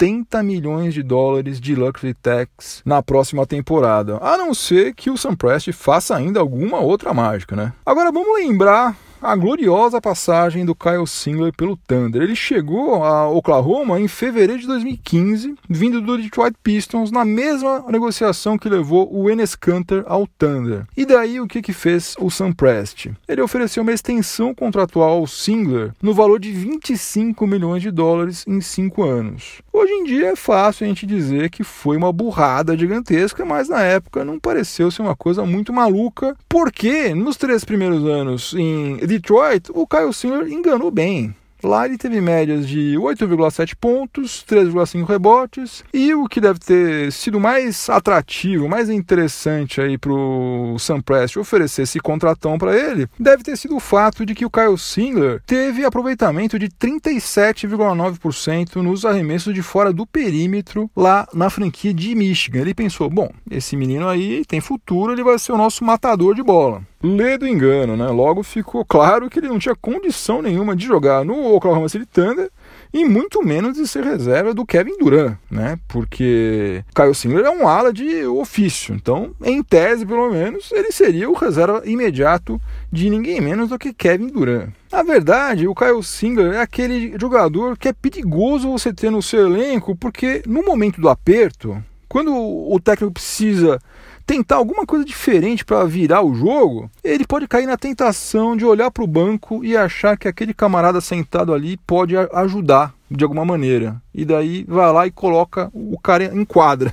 80 0.00 0.42
milhões 0.42 0.92
de 0.92 1.02
dólares 1.02 1.60
de 1.60 1.74
luxury 1.74 2.14
tax 2.14 2.82
na 2.84 3.02
próxima 3.02 3.46
temporada. 3.46 4.18
A 4.20 4.36
não 4.36 4.52
ser 4.52 4.92
que 4.94 5.08
o 5.08 5.16
Sam 5.16 5.36
Prest 5.36 5.72
faça 5.72 6.16
ainda 6.16 6.40
alguma 6.40 6.80
outra 6.80 7.14
mágica, 7.14 7.54
né? 7.54 7.72
Agora 7.86 8.10
vamos 8.10 8.36
lembrar 8.36 8.96
a 9.24 9.34
gloriosa 9.34 10.02
passagem 10.02 10.66
do 10.66 10.74
Kyle 10.74 11.06
Singler 11.06 11.50
pelo 11.56 11.78
Thunder. 11.78 12.20
Ele 12.20 12.36
chegou 12.36 13.02
a 13.02 13.26
Oklahoma 13.26 13.98
em 13.98 14.06
fevereiro 14.06 14.60
de 14.60 14.66
2015, 14.66 15.54
vindo 15.66 16.02
do 16.02 16.18
Detroit 16.18 16.54
Pistons, 16.62 17.10
na 17.10 17.24
mesma 17.24 17.82
negociação 17.88 18.58
que 18.58 18.68
levou 18.68 19.08
o 19.10 19.30
Enes 19.30 19.54
Kanter 19.54 20.04
ao 20.06 20.26
Thunder. 20.26 20.84
E 20.94 21.06
daí 21.06 21.40
o 21.40 21.46
que, 21.46 21.62
que 21.62 21.72
fez 21.72 22.14
o 22.20 22.30
Sam 22.30 22.52
Prest? 22.52 23.06
Ele 23.26 23.40
ofereceu 23.40 23.82
uma 23.82 23.92
extensão 23.92 24.54
contratual 24.54 25.20
ao 25.20 25.26
Singler 25.26 25.92
no 26.02 26.12
valor 26.12 26.38
de 26.38 26.52
25 26.52 27.46
milhões 27.46 27.82
de 27.82 27.90
dólares 27.90 28.44
em 28.46 28.60
5 28.60 29.02
anos. 29.02 29.62
Hoje 29.72 29.92
em 29.92 30.04
dia 30.04 30.32
é 30.32 30.36
fácil 30.36 30.84
a 30.84 30.88
gente 30.88 31.06
dizer 31.06 31.48
que 31.48 31.64
foi 31.64 31.96
uma 31.96 32.12
burrada 32.12 32.76
gigantesca, 32.76 33.42
mas 33.44 33.70
na 33.70 33.82
época 33.82 34.22
não 34.22 34.38
pareceu 34.38 34.90
ser 34.90 35.00
uma 35.00 35.16
coisa 35.16 35.46
muito 35.46 35.72
maluca, 35.72 36.36
porque 36.46 37.14
nos 37.14 37.38
três 37.38 37.64
primeiros 37.64 38.04
anos 38.04 38.52
em 38.52 38.98
Detroit, 39.18 39.70
o 39.72 39.86
Kyle 39.86 40.12
Singler 40.12 40.52
enganou 40.52 40.90
bem. 40.90 41.34
Lá 41.64 41.86
ele 41.86 41.96
teve 41.96 42.20
médias 42.20 42.68
de 42.68 42.94
8,7 42.98 43.74
pontos, 43.74 44.44
3,5 44.46 45.06
rebotes 45.06 45.82
e 45.94 46.12
o 46.12 46.28
que 46.28 46.38
deve 46.38 46.58
ter 46.58 47.10
sido 47.10 47.40
mais 47.40 47.88
atrativo, 47.88 48.68
mais 48.68 48.90
interessante 48.90 49.80
aí 49.80 49.96
para 49.96 50.12
o 50.12 50.76
Sam 50.78 51.00
Prest 51.00 51.38
oferecer 51.38 51.80
esse 51.82 51.98
contratão 52.00 52.58
para 52.58 52.78
ele, 52.78 53.08
deve 53.18 53.42
ter 53.42 53.56
sido 53.56 53.76
o 53.76 53.80
fato 53.80 54.26
de 54.26 54.34
que 54.34 54.44
o 54.44 54.50
Kyle 54.50 54.76
Singler 54.76 55.40
teve 55.46 55.86
aproveitamento 55.86 56.58
de 56.58 56.68
37,9% 56.68 58.82
nos 58.82 59.06
arremessos 59.06 59.54
de 59.54 59.62
fora 59.62 59.90
do 59.90 60.06
perímetro 60.06 60.90
lá 60.94 61.26
na 61.32 61.48
franquia 61.48 61.94
de 61.94 62.14
Michigan. 62.14 62.60
Ele 62.60 62.74
pensou, 62.74 63.08
bom, 63.08 63.30
esse 63.50 63.74
menino 63.74 64.06
aí 64.06 64.44
tem 64.44 64.60
futuro, 64.60 65.14
ele 65.14 65.24
vai 65.24 65.38
ser 65.38 65.52
o 65.52 65.56
nosso 65.56 65.82
matador 65.82 66.34
de 66.34 66.42
bola 66.42 66.82
lê 67.04 67.36
do 67.36 67.46
engano, 67.46 67.96
né? 67.96 68.06
Logo 68.06 68.42
ficou 68.42 68.84
claro 68.84 69.28
que 69.28 69.38
ele 69.38 69.48
não 69.48 69.58
tinha 69.58 69.76
condição 69.76 70.40
nenhuma 70.40 70.74
de 70.74 70.86
jogar 70.86 71.22
no 71.24 71.54
Oklahoma 71.54 71.88
City 71.88 72.06
Thunder 72.06 72.50
e 72.92 73.04
muito 73.04 73.44
menos 73.44 73.76
de 73.76 73.86
ser 73.86 74.04
reserva 74.04 74.54
do 74.54 74.64
Kevin 74.64 74.96
Durant, 74.98 75.36
né? 75.50 75.78
Porque 75.86 76.82
Kyle 76.94 77.14
Singler 77.14 77.44
é 77.44 77.50
um 77.50 77.68
ala 77.68 77.92
de 77.92 78.24
ofício, 78.24 78.94
então, 78.94 79.34
em 79.42 79.62
tese, 79.62 80.06
pelo 80.06 80.30
menos, 80.30 80.72
ele 80.72 80.90
seria 80.90 81.28
o 81.28 81.34
reserva 81.34 81.82
imediato 81.84 82.58
de 82.90 83.10
ninguém 83.10 83.40
menos 83.40 83.68
do 83.68 83.78
que 83.78 83.92
Kevin 83.92 84.28
Durant. 84.28 84.70
Na 84.90 85.02
verdade, 85.02 85.68
o 85.68 85.74
Kyle 85.74 86.02
Singler 86.02 86.54
é 86.54 86.60
aquele 86.60 87.14
jogador 87.20 87.76
que 87.76 87.88
é 87.88 87.92
perigoso 87.92 88.70
você 88.70 88.92
ter 88.92 89.10
no 89.10 89.20
seu 89.20 89.46
elenco, 89.46 89.94
porque 89.94 90.42
no 90.46 90.62
momento 90.62 91.00
do 91.00 91.08
aperto, 91.08 91.76
quando 92.08 92.32
o 92.32 92.78
técnico 92.78 93.12
precisa 93.12 93.80
tentar 94.26 94.56
alguma 94.56 94.86
coisa 94.86 95.04
diferente 95.04 95.64
para 95.64 95.84
virar 95.84 96.22
o 96.22 96.34
jogo, 96.34 96.90
ele 97.02 97.26
pode 97.26 97.46
cair 97.46 97.66
na 97.66 97.76
tentação 97.76 98.56
de 98.56 98.64
olhar 98.64 98.90
para 98.90 99.04
o 99.04 99.08
banco 99.08 99.64
e 99.64 99.76
achar 99.76 100.16
que 100.16 100.28
aquele 100.28 100.54
camarada 100.54 101.00
sentado 101.00 101.52
ali 101.52 101.76
pode 101.76 102.14
ajudar 102.16 102.94
de 103.10 103.24
alguma 103.24 103.44
maneira. 103.44 104.02
E 104.14 104.24
daí 104.24 104.64
vai 104.68 104.92
lá 104.92 105.06
e 105.06 105.10
coloca 105.10 105.70
o 105.74 105.98
cara 105.98 106.24
em 106.24 106.44
quadra. 106.44 106.92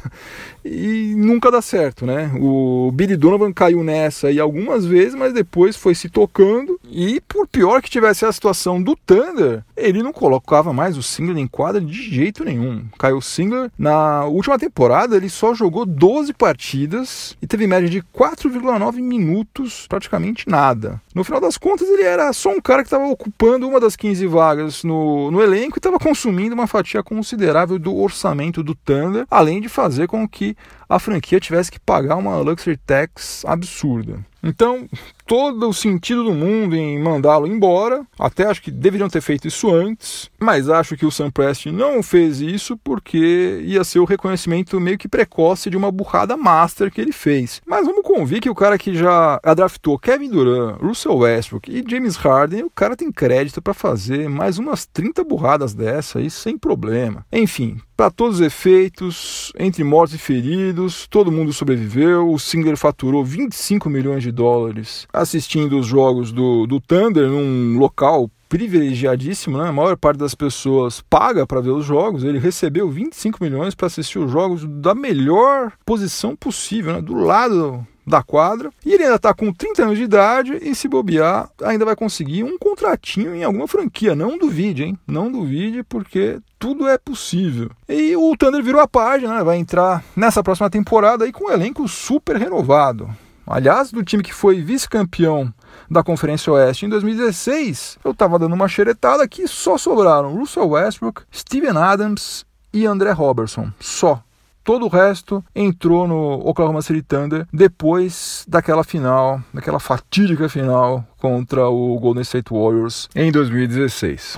E 0.63 1.16
nunca 1.18 1.50
dá 1.50 1.62
certo, 1.62 2.06
né? 2.06 2.32
O 2.40 2.92
Billy 2.94 3.18
Donovan 3.18 3.51
caiu 3.51 3.84
nessa 3.84 4.28
aí 4.28 4.40
algumas 4.40 4.86
vezes, 4.86 5.16
mas 5.16 5.34
depois 5.34 5.75
foi 5.75 5.96
se 5.96 6.08
tocando. 6.08 6.80
E 6.88 7.20
por 7.22 7.48
pior 7.48 7.82
que 7.82 7.90
tivesse 7.90 8.25
a 8.25 8.32
situação 8.32 8.82
do 8.82 8.96
Thunder, 8.96 9.63
ele 9.75 10.04
não 10.04 10.13
colocava 10.13 10.72
mais 10.72 10.98
o 10.98 11.04
Singler 11.04 11.38
em 11.38 11.48
quadra 11.48 11.82
de 11.82 11.94
jeito 11.94 12.44
nenhum. 12.44 12.86
Caiu 13.00 13.18
o 13.18 13.22
Singler 13.22 13.72
na 13.78 14.25
última 14.25 14.60
temporada, 14.60 15.16
ele 15.16 15.30
só 15.30 15.54
jogou 15.54 15.86
12 15.86 16.34
partidas 16.34 17.36
e 17.42 17.48
teve 17.48 17.66
média 17.66 17.90
de 17.90 18.01
4,9 18.01 19.01
minutos, 19.01 19.88
praticamente 19.88 20.48
nada. 20.48 21.01
No 21.16 21.24
final 21.24 21.42
das 21.42 21.58
contas, 21.58 21.90
ele 21.90 22.04
era 22.04 22.32
só 22.34 22.51
um 22.51 22.62
cara 22.62 22.84
que 22.84 22.88
estava 22.88 23.06
ocupando 23.06 23.68
uma 23.68 23.80
das 23.80 23.96
15 23.96 24.28
vagas 24.28 24.84
no, 24.84 25.32
no 25.32 25.42
elenco 25.42 25.78
e 25.78 25.80
estava 25.80 25.98
consumindo 25.98 26.54
uma 26.54 26.68
fatia 26.68 27.04
considerável 27.12 27.77
do 27.77 27.94
orçamento 27.94 28.63
do 28.63 28.74
Thunder, 28.74 29.25
além 29.30 29.60
de 29.60 29.68
fazer 29.68 30.08
com 30.08 30.25
que 30.25 30.56
a 30.91 31.00
franquia 31.00 31.39
tivesse 31.39 31.71
que 31.71 31.79
pagar 31.79 32.17
uma 32.17 32.38
luxury 32.39 32.75
tax 32.75 33.45
absurda. 33.45 34.19
Então, 34.43 34.89
todo 35.25 35.69
o 35.69 35.74
sentido 35.74 36.24
do 36.24 36.33
mundo 36.33 36.75
em 36.75 37.00
mandá-lo 37.00 37.48
embora. 37.48 38.05
Até 38.19 38.45
acho 38.45 38.62
que 38.62 38.71
deveriam 38.71 39.10
ter 39.10 39.21
feito 39.21 39.48
isso 39.48 39.74
antes, 39.74 40.29
mas 40.39 40.67
acho 40.67 40.98
que 40.98 41.05
o 41.05 41.12
Sam 41.12 41.29
Prest 41.29 41.67
não 41.67 42.01
fez 42.01 42.41
isso 42.41 42.77
porque 42.83 43.62
ia 43.63 43.83
ser 43.83 44.00
o 44.00 44.05
reconhecimento 44.05 44.79
meio 44.79 44.98
que 44.98 45.07
precoce 45.07 45.69
de 45.69 45.77
uma 45.77 45.91
burrada 45.91 46.36
master 46.36 46.91
que 46.91 47.00
ele 47.00 47.12
fez. 47.12 47.62
Mas 47.65 47.86
vamos 47.86 48.03
convir 48.03 48.41
que 48.41 48.50
o 48.50 48.55
cara 48.55 48.77
que 48.77 48.95
já 48.95 49.39
draftou 49.55 50.00
Kevin 50.00 50.29
Durant, 50.29 50.81
Russell 50.81 51.17
Westbrook 51.17 51.71
e 51.71 51.86
James 51.88 52.15
Harden, 52.15 52.63
o 52.63 52.69
cara 52.69 52.98
tem 52.98 53.12
crédito 53.12 53.62
para 53.62 53.74
fazer 53.74 54.27
mais 54.27 54.57
umas 54.57 54.86
30 54.86 55.24
burradas 55.24 55.74
dessa 55.74 56.19
aí 56.19 56.29
sem 56.29 56.57
problema. 56.57 57.25
Enfim, 57.31 57.79
para 57.95 58.10
todos 58.10 58.39
os 58.39 58.41
efeitos, 58.41 59.53
entre 59.60 59.83
mortos 59.83 60.15
e 60.15 60.17
feridos, 60.17 60.80
todo 61.09 61.31
mundo 61.31 61.51
sobreviveu. 61.51 62.31
O 62.31 62.39
Singer 62.39 62.77
faturou 62.77 63.23
25 63.23 63.89
milhões 63.89 64.23
de 64.23 64.31
dólares 64.31 65.07
assistindo 65.11 65.77
os 65.77 65.85
jogos 65.85 66.31
do, 66.31 66.65
do 66.65 66.79
Thunder 66.79 67.27
num 67.27 67.77
local 67.77 68.29
privilegiadíssimo, 68.51 69.57
né? 69.57 69.69
A 69.69 69.71
maior 69.71 69.95
parte 69.95 70.17
das 70.17 70.35
pessoas 70.35 71.01
paga 71.09 71.47
para 71.47 71.61
ver 71.61 71.69
os 71.69 71.85
jogos. 71.85 72.25
Ele 72.25 72.38
recebeu 72.38 72.89
25 72.89 73.41
milhões 73.41 73.73
para 73.73 73.88
assistir 73.88 74.19
os 74.19 74.29
jogos 74.29 74.65
da 74.65 74.93
melhor 74.93 75.71
posição 75.85 76.35
possível, 76.35 76.93
né? 76.93 77.01
do 77.01 77.13
lado 77.13 77.88
da 78.05 78.24
quadra. 78.24 78.72
E 78.86 78.93
ele 78.93 79.03
ainda 79.03 79.15
está 79.15 79.34
com 79.34 79.53
30 79.53 79.84
anos 79.84 79.98
de 79.98 80.03
idade 80.03 80.58
e 80.62 80.74
se 80.75 80.88
bobear, 80.88 81.50
ainda 81.63 81.86
vai 81.86 81.96
conseguir 81.96 82.43
um 82.43 82.58
contratinho 82.58 83.36
em 83.36 83.43
alguma 83.43 83.67
franquia. 83.67 84.15
Não 84.15 84.38
duvide, 84.38 84.84
hein? 84.84 84.98
Não 85.08 85.31
duvide, 85.31 85.84
porque 85.84 86.39
tudo 86.60 86.88
é 86.88 86.98
possível. 86.98 87.72
E 87.88 88.15
o 88.15 88.36
Thunder 88.38 88.63
virou 88.63 88.81
a 88.81 88.88
página, 88.88 89.38
né? 89.38 89.43
vai 89.43 89.58
entrar 89.58 90.03
nessa 90.15 90.43
próxima 90.43 90.70
temporada 90.70 91.25
aí 91.25 91.31
com 91.31 91.46
um 91.46 91.51
elenco 91.51 91.88
super 91.88 92.36
renovado. 92.36 93.10
Aliás, 93.46 93.91
do 93.91 94.03
time 94.03 94.24
que 94.24 94.34
foi 94.34 94.62
vice-campeão 94.62 95.53
da 95.89 96.03
Conferência 96.03 96.53
Oeste 96.53 96.86
em 96.86 96.89
2016, 96.89 97.98
eu 98.03 98.12
estava 98.12 98.39
dando 98.39 98.53
uma 98.53 98.67
xeretada 98.67 99.27
que 99.27 99.48
só 99.48 99.77
sobraram 99.77 100.36
Russell 100.36 100.70
Westbrook, 100.70 101.24
Steven 101.34 101.77
Adams 101.77 102.46
e 102.74 102.86
André 102.86 103.12
Robertson. 103.12 103.72
Só. 103.79 104.24
Todo 104.63 104.86
o 104.86 104.89
resto 104.89 105.44
entrou 105.56 106.08
no 106.08 106.48
Oklahoma 106.48 106.84
City 106.84 107.01
Thunder 107.01 107.48
depois 107.51 108.46
daquela 108.48 108.84
final, 108.84 109.41
daquela 109.51 109.80
fatídica 109.80 110.48
final 110.48 111.03
contra 111.18 111.68
o 111.68 112.00
Golden 112.00 112.22
State 112.22 112.53
Warriors 112.53 113.10
em 113.15 113.32
2016. 113.32 114.38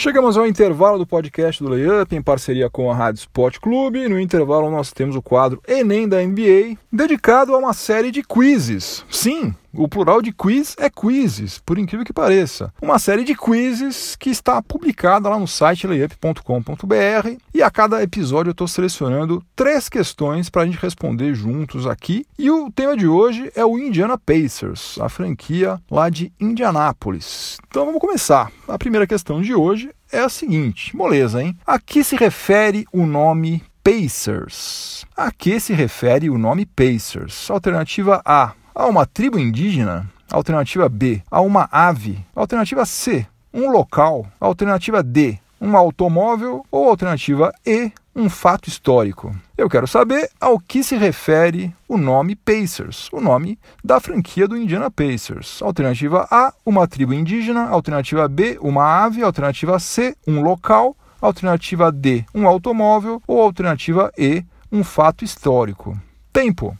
Chegamos 0.00 0.38
ao 0.38 0.46
intervalo 0.46 0.96
do 0.96 1.06
podcast 1.06 1.62
do 1.62 1.68
Layup 1.68 2.16
em 2.16 2.22
parceria 2.22 2.70
com 2.70 2.90
a 2.90 2.94
Rádio 2.94 3.18
Sport 3.18 3.58
Clube. 3.58 4.08
No 4.08 4.18
intervalo 4.18 4.70
nós 4.70 4.92
temos 4.92 5.14
o 5.14 5.20
quadro 5.20 5.60
Enem 5.68 6.08
da 6.08 6.24
NBA, 6.24 6.78
dedicado 6.90 7.54
a 7.54 7.58
uma 7.58 7.74
série 7.74 8.10
de 8.10 8.22
quizzes. 8.22 9.04
Sim, 9.10 9.54
o 9.72 9.88
plural 9.88 10.20
de 10.20 10.32
quiz 10.32 10.74
é 10.78 10.90
quizzes, 10.90 11.58
por 11.58 11.78
incrível 11.78 12.04
que 12.04 12.12
pareça. 12.12 12.72
Uma 12.80 12.98
série 12.98 13.24
de 13.24 13.34
quizzes 13.34 14.16
que 14.16 14.30
está 14.30 14.60
publicada 14.62 15.28
lá 15.28 15.38
no 15.38 15.46
site 15.46 15.86
layup.com.br 15.86 17.36
e 17.54 17.62
a 17.62 17.70
cada 17.70 18.02
episódio 18.02 18.50
eu 18.50 18.52
estou 18.52 18.68
selecionando 18.68 19.42
três 19.54 19.88
questões 19.88 20.50
para 20.50 20.62
a 20.62 20.66
gente 20.66 20.78
responder 20.78 21.34
juntos 21.34 21.86
aqui. 21.86 22.26
E 22.38 22.50
o 22.50 22.70
tema 22.70 22.96
de 22.96 23.06
hoje 23.06 23.50
é 23.54 23.64
o 23.64 23.78
Indiana 23.78 24.18
Pacers, 24.18 24.98
a 25.00 25.08
franquia 25.08 25.80
lá 25.90 26.08
de 26.10 26.32
Indianápolis. 26.40 27.58
Então 27.68 27.86
vamos 27.86 28.00
começar. 28.00 28.50
A 28.66 28.78
primeira 28.78 29.06
questão 29.06 29.40
de 29.40 29.54
hoje 29.54 29.90
é 30.12 30.20
a 30.20 30.28
seguinte: 30.28 30.96
moleza, 30.96 31.42
hein? 31.42 31.56
A 31.66 31.78
que 31.78 32.02
se 32.02 32.16
refere 32.16 32.84
o 32.92 33.06
nome 33.06 33.62
Pacers? 33.82 35.06
A 35.16 35.30
que 35.30 35.58
se 35.58 35.72
refere 35.72 36.28
o 36.28 36.38
nome 36.38 36.66
Pacers? 36.66 37.50
Alternativa 37.50 38.20
A 38.24 38.52
a 38.80 38.86
uma 38.86 39.04
tribo 39.04 39.38
indígena? 39.38 40.08
Alternativa 40.32 40.88
B, 40.88 41.22
a 41.30 41.42
uma 41.42 41.68
ave. 41.70 42.24
Alternativa 42.34 42.86
C, 42.86 43.26
um 43.52 43.70
local. 43.70 44.26
Alternativa 44.40 45.02
D, 45.02 45.38
um 45.60 45.76
automóvel. 45.76 46.64
Ou 46.70 46.88
alternativa 46.88 47.52
E, 47.66 47.92
um 48.16 48.30
fato 48.30 48.68
histórico. 48.68 49.36
Eu 49.54 49.68
quero 49.68 49.86
saber 49.86 50.30
ao 50.40 50.58
que 50.58 50.82
se 50.82 50.96
refere 50.96 51.74
o 51.86 51.98
nome 51.98 52.34
Pacers, 52.34 53.10
o 53.12 53.20
nome 53.20 53.58
da 53.84 54.00
franquia 54.00 54.48
do 54.48 54.56
Indiana 54.56 54.90
Pacers. 54.90 55.60
Alternativa 55.60 56.26
A, 56.30 56.50
uma 56.64 56.88
tribo 56.88 57.12
indígena. 57.12 57.68
Alternativa 57.68 58.26
B, 58.28 58.56
uma 58.62 59.04
ave. 59.04 59.22
Alternativa 59.22 59.78
C, 59.78 60.16
um 60.26 60.40
local. 60.40 60.96
Alternativa 61.20 61.92
D, 61.92 62.24
um 62.34 62.46
automóvel. 62.46 63.22
Ou 63.26 63.42
alternativa 63.42 64.10
E, 64.16 64.42
um 64.72 64.82
fato 64.82 65.22
histórico. 65.22 66.00
Tempo. 66.32 66.74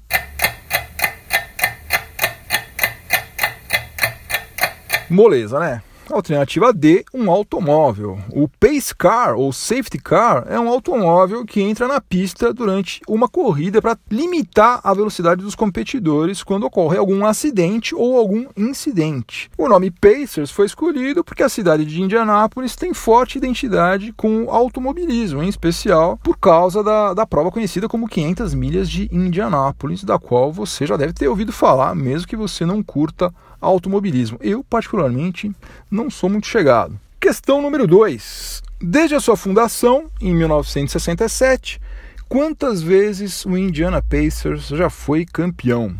Moleza, 5.10 5.58
né? 5.58 5.82
Alternativa 6.12 6.72
D, 6.72 7.04
um 7.14 7.30
automóvel. 7.30 8.18
O 8.32 8.48
pace 8.48 8.94
car 8.94 9.36
ou 9.36 9.52
safety 9.52 9.98
car 9.98 10.44
é 10.48 10.58
um 10.58 10.68
automóvel 10.68 11.44
que 11.44 11.60
entra 11.60 11.86
na 11.86 12.00
pista 12.00 12.52
durante 12.52 13.00
uma 13.08 13.28
corrida 13.28 13.80
para 13.80 13.96
limitar 14.10 14.80
a 14.82 14.92
velocidade 14.92 15.42
dos 15.42 15.54
competidores 15.54 16.42
quando 16.42 16.64
ocorre 16.64 16.98
algum 16.98 17.24
acidente 17.24 17.94
ou 17.94 18.16
algum 18.16 18.46
incidente. 18.56 19.50
O 19.56 19.68
nome 19.68 19.90
Pacers 19.90 20.50
foi 20.50 20.66
escolhido 20.66 21.22
porque 21.22 21.42
a 21.42 21.48
cidade 21.48 21.84
de 21.84 22.02
Indianápolis 22.02 22.74
tem 22.74 22.92
forte 22.92 23.38
identidade 23.38 24.12
com 24.12 24.44
o 24.44 24.50
automobilismo, 24.50 25.42
em 25.42 25.48
especial 25.48 26.18
por 26.22 26.36
causa 26.38 26.82
da, 26.82 27.14
da 27.14 27.26
prova 27.26 27.50
conhecida 27.50 27.88
como 27.88 28.08
500 28.08 28.54
milhas 28.54 28.90
de 28.90 29.08
Indianápolis, 29.12 30.02
da 30.02 30.18
qual 30.18 30.52
você 30.52 30.86
já 30.86 30.96
deve 30.96 31.12
ter 31.12 31.28
ouvido 31.28 31.52
falar, 31.52 31.94
mesmo 31.94 32.26
que 32.26 32.36
você 32.36 32.66
não 32.66 32.82
curta 32.82 33.32
automobilismo. 33.60 34.38
Eu, 34.40 34.64
particularmente, 34.64 35.52
não 35.90 36.10
sou 36.10 36.30
muito 36.30 36.46
chegado. 36.46 36.98
Questão 37.20 37.60
número 37.60 37.86
2. 37.86 38.62
Desde 38.80 39.14
a 39.14 39.20
sua 39.20 39.36
fundação, 39.36 40.10
em 40.20 40.34
1967, 40.34 41.80
quantas 42.28 42.80
vezes 42.82 43.44
o 43.44 43.56
Indiana 43.56 44.00
Pacers 44.00 44.68
já 44.68 44.88
foi 44.88 45.26
campeão? 45.26 45.94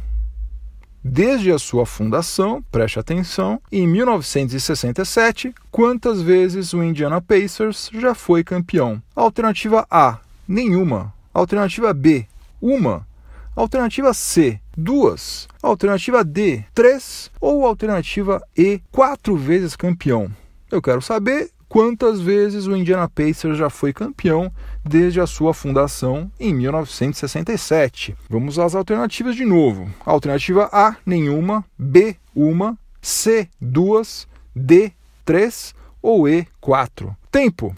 Desde 1.03 1.51
a 1.51 1.59
sua 1.59 1.87
fundação, 1.87 2.63
preste 2.71 2.99
atenção, 2.99 3.61
em 3.73 3.87
1967, 3.87 5.55
quantas 5.71 6.21
vezes 6.21 6.75
o 6.75 6.83
Indiana 6.83 7.23
Pacers 7.23 7.91
já 7.95 8.15
foi 8.15 8.45
campeão? 8.45 9.03
Alternativa 9.17 9.87
A, 9.91 10.19
nenhuma. 10.47 11.13
Alternativa 11.33 11.95
B, 11.95 12.27
uma. 12.61 13.07
Alternativa 13.57 14.13
C, 14.13 14.61
duas. 14.81 15.47
Alternativa 15.63 16.25
D, 16.25 16.65
três. 16.75 17.31
Ou 17.41 17.67
alternativa 17.67 18.43
E, 18.57 18.81
quatro 18.91 19.37
vezes 19.37 19.77
campeão. 19.77 20.31
Eu 20.71 20.81
quero 20.81 21.03
saber 21.03 21.51
quantas 21.69 22.21
vezes 22.21 22.67
o 22.67 22.77
Indiana 22.77 23.09
Pacers 23.09 23.59
já 23.59 23.69
foi 23.69 23.93
campeão 23.93 24.51
desde 24.85 25.21
a 25.21 25.27
sua 25.27 25.53
fundação 25.53 26.31
em 26.41 26.55
1967. 26.55 28.17
Vamos 28.29 28.59
às 28.59 28.75
alternativas 28.75 29.37
de 29.37 29.45
novo. 29.45 29.89
Alternativa 30.05 30.69
A, 30.73 30.97
nenhuma. 31.05 31.65
B, 31.79 32.17
uma. 32.35 32.77
C, 33.03 33.49
duas. 33.61 34.27
D, 34.55 34.93
três. 35.25 35.75
ou 36.03 36.29
E, 36.29 36.47
4. 36.61 37.15
Tempo. 37.31 37.75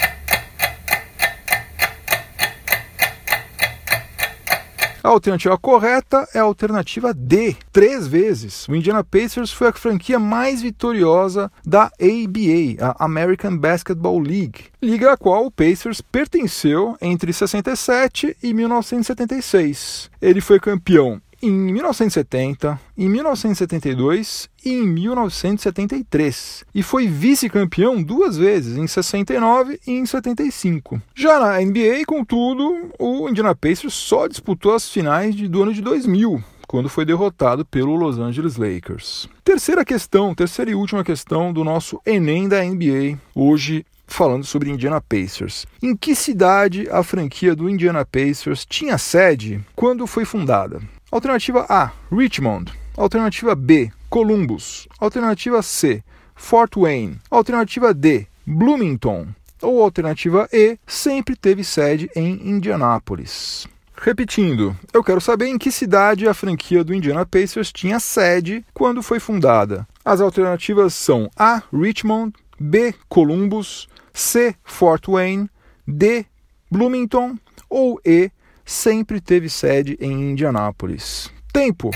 A 5.04 5.08
alternativa 5.08 5.58
correta 5.58 6.28
é 6.32 6.38
a 6.38 6.42
alternativa 6.42 7.12
D, 7.12 7.56
três 7.72 8.06
vezes. 8.06 8.68
O 8.68 8.76
Indiana 8.76 9.02
Pacers 9.02 9.50
foi 9.50 9.66
a 9.66 9.72
franquia 9.72 10.16
mais 10.16 10.62
vitoriosa 10.62 11.50
da 11.66 11.86
ABA, 12.00 12.78
a 12.78 13.04
American 13.04 13.58
Basketball 13.58 14.20
League, 14.20 14.66
liga 14.80 15.12
a 15.12 15.16
qual 15.16 15.46
o 15.46 15.50
Pacers 15.50 16.00
pertenceu 16.00 16.96
entre 17.02 17.32
67 17.32 18.36
e 18.40 18.54
1976. 18.54 20.08
Ele 20.20 20.40
foi 20.40 20.60
campeão 20.60 21.20
em 21.42 21.50
1970, 21.50 22.80
em 22.96 23.08
1972 23.08 24.48
e 24.64 24.70
em 24.70 24.86
1973, 24.86 26.64
e 26.72 26.82
foi 26.84 27.08
vice-campeão 27.08 28.00
duas 28.00 28.36
vezes, 28.36 28.78
em 28.78 28.86
69 28.86 29.80
e 29.84 29.90
em 29.90 30.06
75. 30.06 31.02
Já 31.14 31.40
na 31.40 31.60
NBA, 31.60 32.04
contudo, 32.06 32.92
o 32.96 33.28
Indiana 33.28 33.56
Pacers 33.56 33.92
só 33.92 34.28
disputou 34.28 34.72
as 34.72 34.88
finais 34.88 35.34
do 35.34 35.62
ano 35.62 35.74
de 35.74 35.82
2000, 35.82 36.42
quando 36.68 36.88
foi 36.88 37.04
derrotado 37.04 37.64
pelo 37.64 37.96
Los 37.96 38.18
Angeles 38.18 38.56
Lakers. 38.56 39.28
Terceira 39.42 39.84
questão, 39.84 40.34
terceira 40.34 40.70
e 40.70 40.74
última 40.76 41.02
questão 41.02 41.52
do 41.52 41.64
nosso 41.64 42.00
Enem 42.06 42.48
da 42.48 42.62
NBA, 42.62 43.18
hoje 43.34 43.84
falando 44.06 44.44
sobre 44.44 44.70
Indiana 44.70 45.00
Pacers. 45.00 45.66
Em 45.82 45.96
que 45.96 46.14
cidade 46.14 46.88
a 46.90 47.02
franquia 47.02 47.56
do 47.56 47.68
Indiana 47.68 48.04
Pacers 48.04 48.64
tinha 48.64 48.96
sede 48.96 49.60
quando 49.74 50.06
foi 50.06 50.24
fundada? 50.24 50.80
Alternativa 51.12 51.66
A, 51.68 51.92
Richmond. 52.10 52.72
Alternativa 52.96 53.54
B, 53.54 53.92
Columbus. 54.08 54.88
Alternativa 54.98 55.60
C, 55.60 56.02
Fort 56.34 56.74
Wayne. 56.74 57.18
Alternativa 57.30 57.92
D, 57.92 58.26
Bloomington. 58.46 59.28
Ou 59.60 59.82
alternativa 59.82 60.48
E, 60.50 60.78
sempre 60.86 61.36
teve 61.36 61.62
sede 61.64 62.10
em 62.16 62.48
Indianápolis. 62.48 63.68
Repetindo, 63.94 64.74
eu 64.90 65.04
quero 65.04 65.20
saber 65.20 65.48
em 65.48 65.58
que 65.58 65.70
cidade 65.70 66.26
a 66.26 66.32
franquia 66.32 66.82
do 66.82 66.94
Indiana 66.94 67.26
Pacers 67.26 67.70
tinha 67.70 68.00
sede 68.00 68.64
quando 68.72 69.02
foi 69.02 69.20
fundada. 69.20 69.86
As 70.02 70.18
alternativas 70.18 70.94
são 70.94 71.30
A. 71.36 71.62
Richmond, 71.70 72.32
B. 72.58 72.94
Columbus, 73.10 73.86
C. 74.14 74.54
Fort 74.64 75.06
Wayne, 75.08 75.50
D. 75.86 76.24
Bloomington 76.70 77.36
ou 77.68 78.00
E 78.02 78.30
sempre 78.72 79.20
teve 79.20 79.48
sede 79.48 79.96
em 80.00 80.30
Indianápolis. 80.30 81.30
Tempo. 81.52 81.90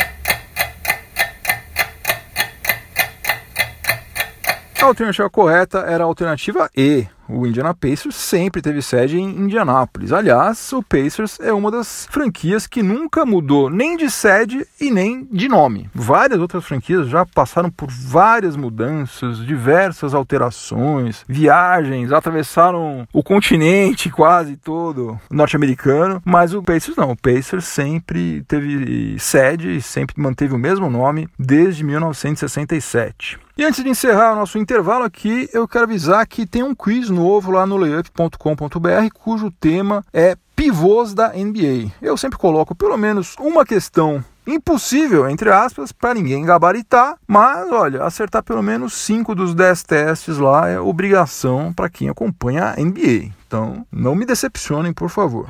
A 4.81 4.85
alternativa 4.85 5.31
correta 5.31 5.79
era 5.79 6.05
a 6.05 6.07
alternativa 6.07 6.71
E, 6.77 7.07
o 7.29 7.47
Indiana 7.47 7.75
Pacers 7.75 8.15
sempre 8.15 8.61
teve 8.63 8.83
sede 8.83 9.19
em 9.19 9.27
Indianápolis. 9.27 10.13
Aliás, 10.13 10.73
o 10.73 10.83
Pacers 10.83 11.41
é 11.41 11.53
uma 11.53 11.71
das 11.71 12.07
franquias 12.11 12.67
que 12.67 12.83
nunca 12.83 13.25
mudou 13.25 13.71
nem 13.71 13.97
de 13.97 14.11
sede 14.11 14.67
e 14.81 14.91
nem 14.91 15.25
de 15.33 15.49
nome. 15.49 15.91
Várias 15.95 16.39
outras 16.39 16.65
franquias 16.65 17.09
já 17.09 17.25
passaram 17.25 17.71
por 17.71 17.91
várias 17.91 18.55
mudanças, 18.55 19.39
diversas 19.39 20.15
alterações, 20.15 21.25
viagens, 21.27 22.13
atravessaram 22.13 23.09
o 23.13 23.23
continente 23.23 24.11
quase 24.11 24.57
todo 24.57 25.19
norte-americano, 25.31 26.23
mas 26.25 26.55
o 26.55 26.63
Pacers 26.63 26.97
não. 26.97 27.13
O 27.13 27.17
Pacers 27.17 27.65
sempre 27.65 28.45
teve 28.47 29.19
sede 29.19 29.77
e 29.77 29.83
sempre 29.83 30.21
manteve 30.21 30.55
o 30.55 30.59
mesmo 30.59 30.89
nome 30.91 31.29
desde 31.39 31.83
1967. 31.83 33.46
E 33.59 33.65
antes 33.65 33.83
de 33.83 33.89
encerrar 33.89 34.35
o 34.35 34.37
nosso 34.37 34.59
intervalo 34.59 35.05
aqui, 35.05 35.49
eu 35.51 35.67
quero 35.67 35.85
avisar 35.85 36.27
que 36.27 36.45
tem 36.45 36.63
um 36.63 36.75
quiz 36.75 37.09
novo 37.09 37.51
lá 37.51 37.65
no 37.65 37.79
layup.com.br 37.79 39.09
cujo 39.15 39.51
tema 39.51 40.05
é 40.13 40.37
pivôs 40.55 41.15
da 41.15 41.29
NBA. 41.29 41.91
Eu 42.03 42.19
sempre 42.19 42.37
coloco 42.37 42.75
pelo 42.75 42.99
menos 42.99 43.35
uma 43.41 43.65
questão 43.65 44.23
impossível, 44.47 45.27
entre 45.27 45.51
aspas, 45.51 45.91
para 45.91 46.13
ninguém 46.13 46.45
gabaritar, 46.45 47.17
mas 47.27 47.73
olha, 47.73 48.05
acertar 48.05 48.43
pelo 48.43 48.63
menos 48.63 48.93
5 48.93 49.35
dos 49.35 49.55
10 49.55 49.83
testes 49.85 50.37
lá 50.37 50.69
é 50.69 50.79
obrigação 50.79 51.73
para 51.73 51.89
quem 51.89 52.11
acompanha 52.11 52.75
a 52.77 52.77
NBA. 52.77 53.33
Então, 53.47 53.87
não 53.91 54.15
me 54.15 54.27
decepcionem, 54.27 54.93
por 54.93 55.09
favor. 55.09 55.49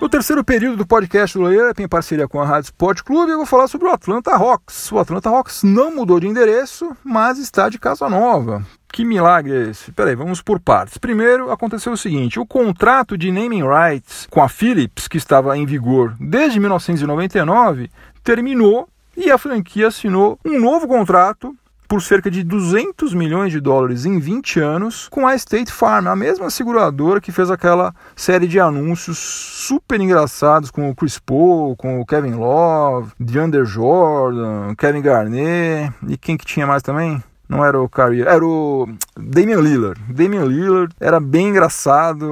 No 0.00 0.08
terceiro 0.08 0.44
período 0.44 0.76
do 0.76 0.86
podcast 0.86 1.36
do 1.36 1.42
Layup, 1.42 1.82
em 1.82 1.88
parceria 1.88 2.28
com 2.28 2.40
a 2.40 2.46
Rádio 2.46 2.66
Sport 2.66 3.02
Clube, 3.02 3.32
eu 3.32 3.38
vou 3.38 3.46
falar 3.46 3.66
sobre 3.66 3.88
o 3.88 3.90
Atlanta 3.90 4.30
Hawks. 4.30 4.92
O 4.92 4.98
Atlanta 5.00 5.28
Hawks 5.28 5.64
não 5.64 5.92
mudou 5.92 6.20
de 6.20 6.28
endereço, 6.28 6.96
mas 7.02 7.36
está 7.36 7.68
de 7.68 7.80
casa 7.80 8.08
nova. 8.08 8.64
Que 8.92 9.04
milagre 9.04 9.52
é 9.52 9.70
esse? 9.70 9.90
Peraí, 9.90 10.14
vamos 10.14 10.40
por 10.40 10.60
partes. 10.60 10.98
Primeiro, 10.98 11.50
aconteceu 11.50 11.92
o 11.92 11.96
seguinte: 11.96 12.38
o 12.38 12.46
contrato 12.46 13.18
de 13.18 13.32
naming 13.32 13.64
rights 13.64 14.28
com 14.30 14.40
a 14.40 14.48
Philips, 14.48 15.08
que 15.08 15.18
estava 15.18 15.58
em 15.58 15.66
vigor 15.66 16.14
desde 16.20 16.60
1999, 16.60 17.90
terminou 18.22 18.88
e 19.16 19.32
a 19.32 19.36
franquia 19.36 19.88
assinou 19.88 20.38
um 20.44 20.60
novo 20.60 20.86
contrato 20.86 21.56
por 21.88 22.02
cerca 22.02 22.30
de 22.30 22.44
200 22.44 23.14
milhões 23.14 23.50
de 23.50 23.58
dólares 23.58 24.04
em 24.04 24.18
20 24.18 24.60
anos 24.60 25.08
com 25.08 25.26
a 25.26 25.34
State 25.34 25.72
Farm, 25.72 26.06
a 26.06 26.14
mesma 26.14 26.50
seguradora 26.50 27.20
que 27.20 27.32
fez 27.32 27.50
aquela 27.50 27.94
série 28.14 28.46
de 28.46 28.60
anúncios 28.60 29.18
super 29.18 29.98
engraçados 29.98 30.70
com 30.70 30.90
o 30.90 30.94
Chris 30.94 31.18
Paul, 31.18 31.74
com 31.76 31.98
o 31.98 32.06
Kevin 32.06 32.34
Love, 32.34 33.12
DeAndre 33.18 33.64
Jordan, 33.64 34.74
Kevin 34.76 35.00
Garnett 35.00 35.94
e 36.06 36.18
quem 36.18 36.36
que 36.36 36.44
tinha 36.44 36.66
mais 36.66 36.82
também? 36.82 37.22
Não 37.48 37.64
era 37.64 37.80
o 37.80 37.88
Kyrie, 37.88 38.22
era 38.22 38.44
o 38.44 38.86
Damian 39.16 39.60
Lillard. 39.60 40.00
Damian 40.08 40.44
Lillard 40.44 40.94
era 41.00 41.18
bem 41.18 41.48
engraçado. 41.48 42.28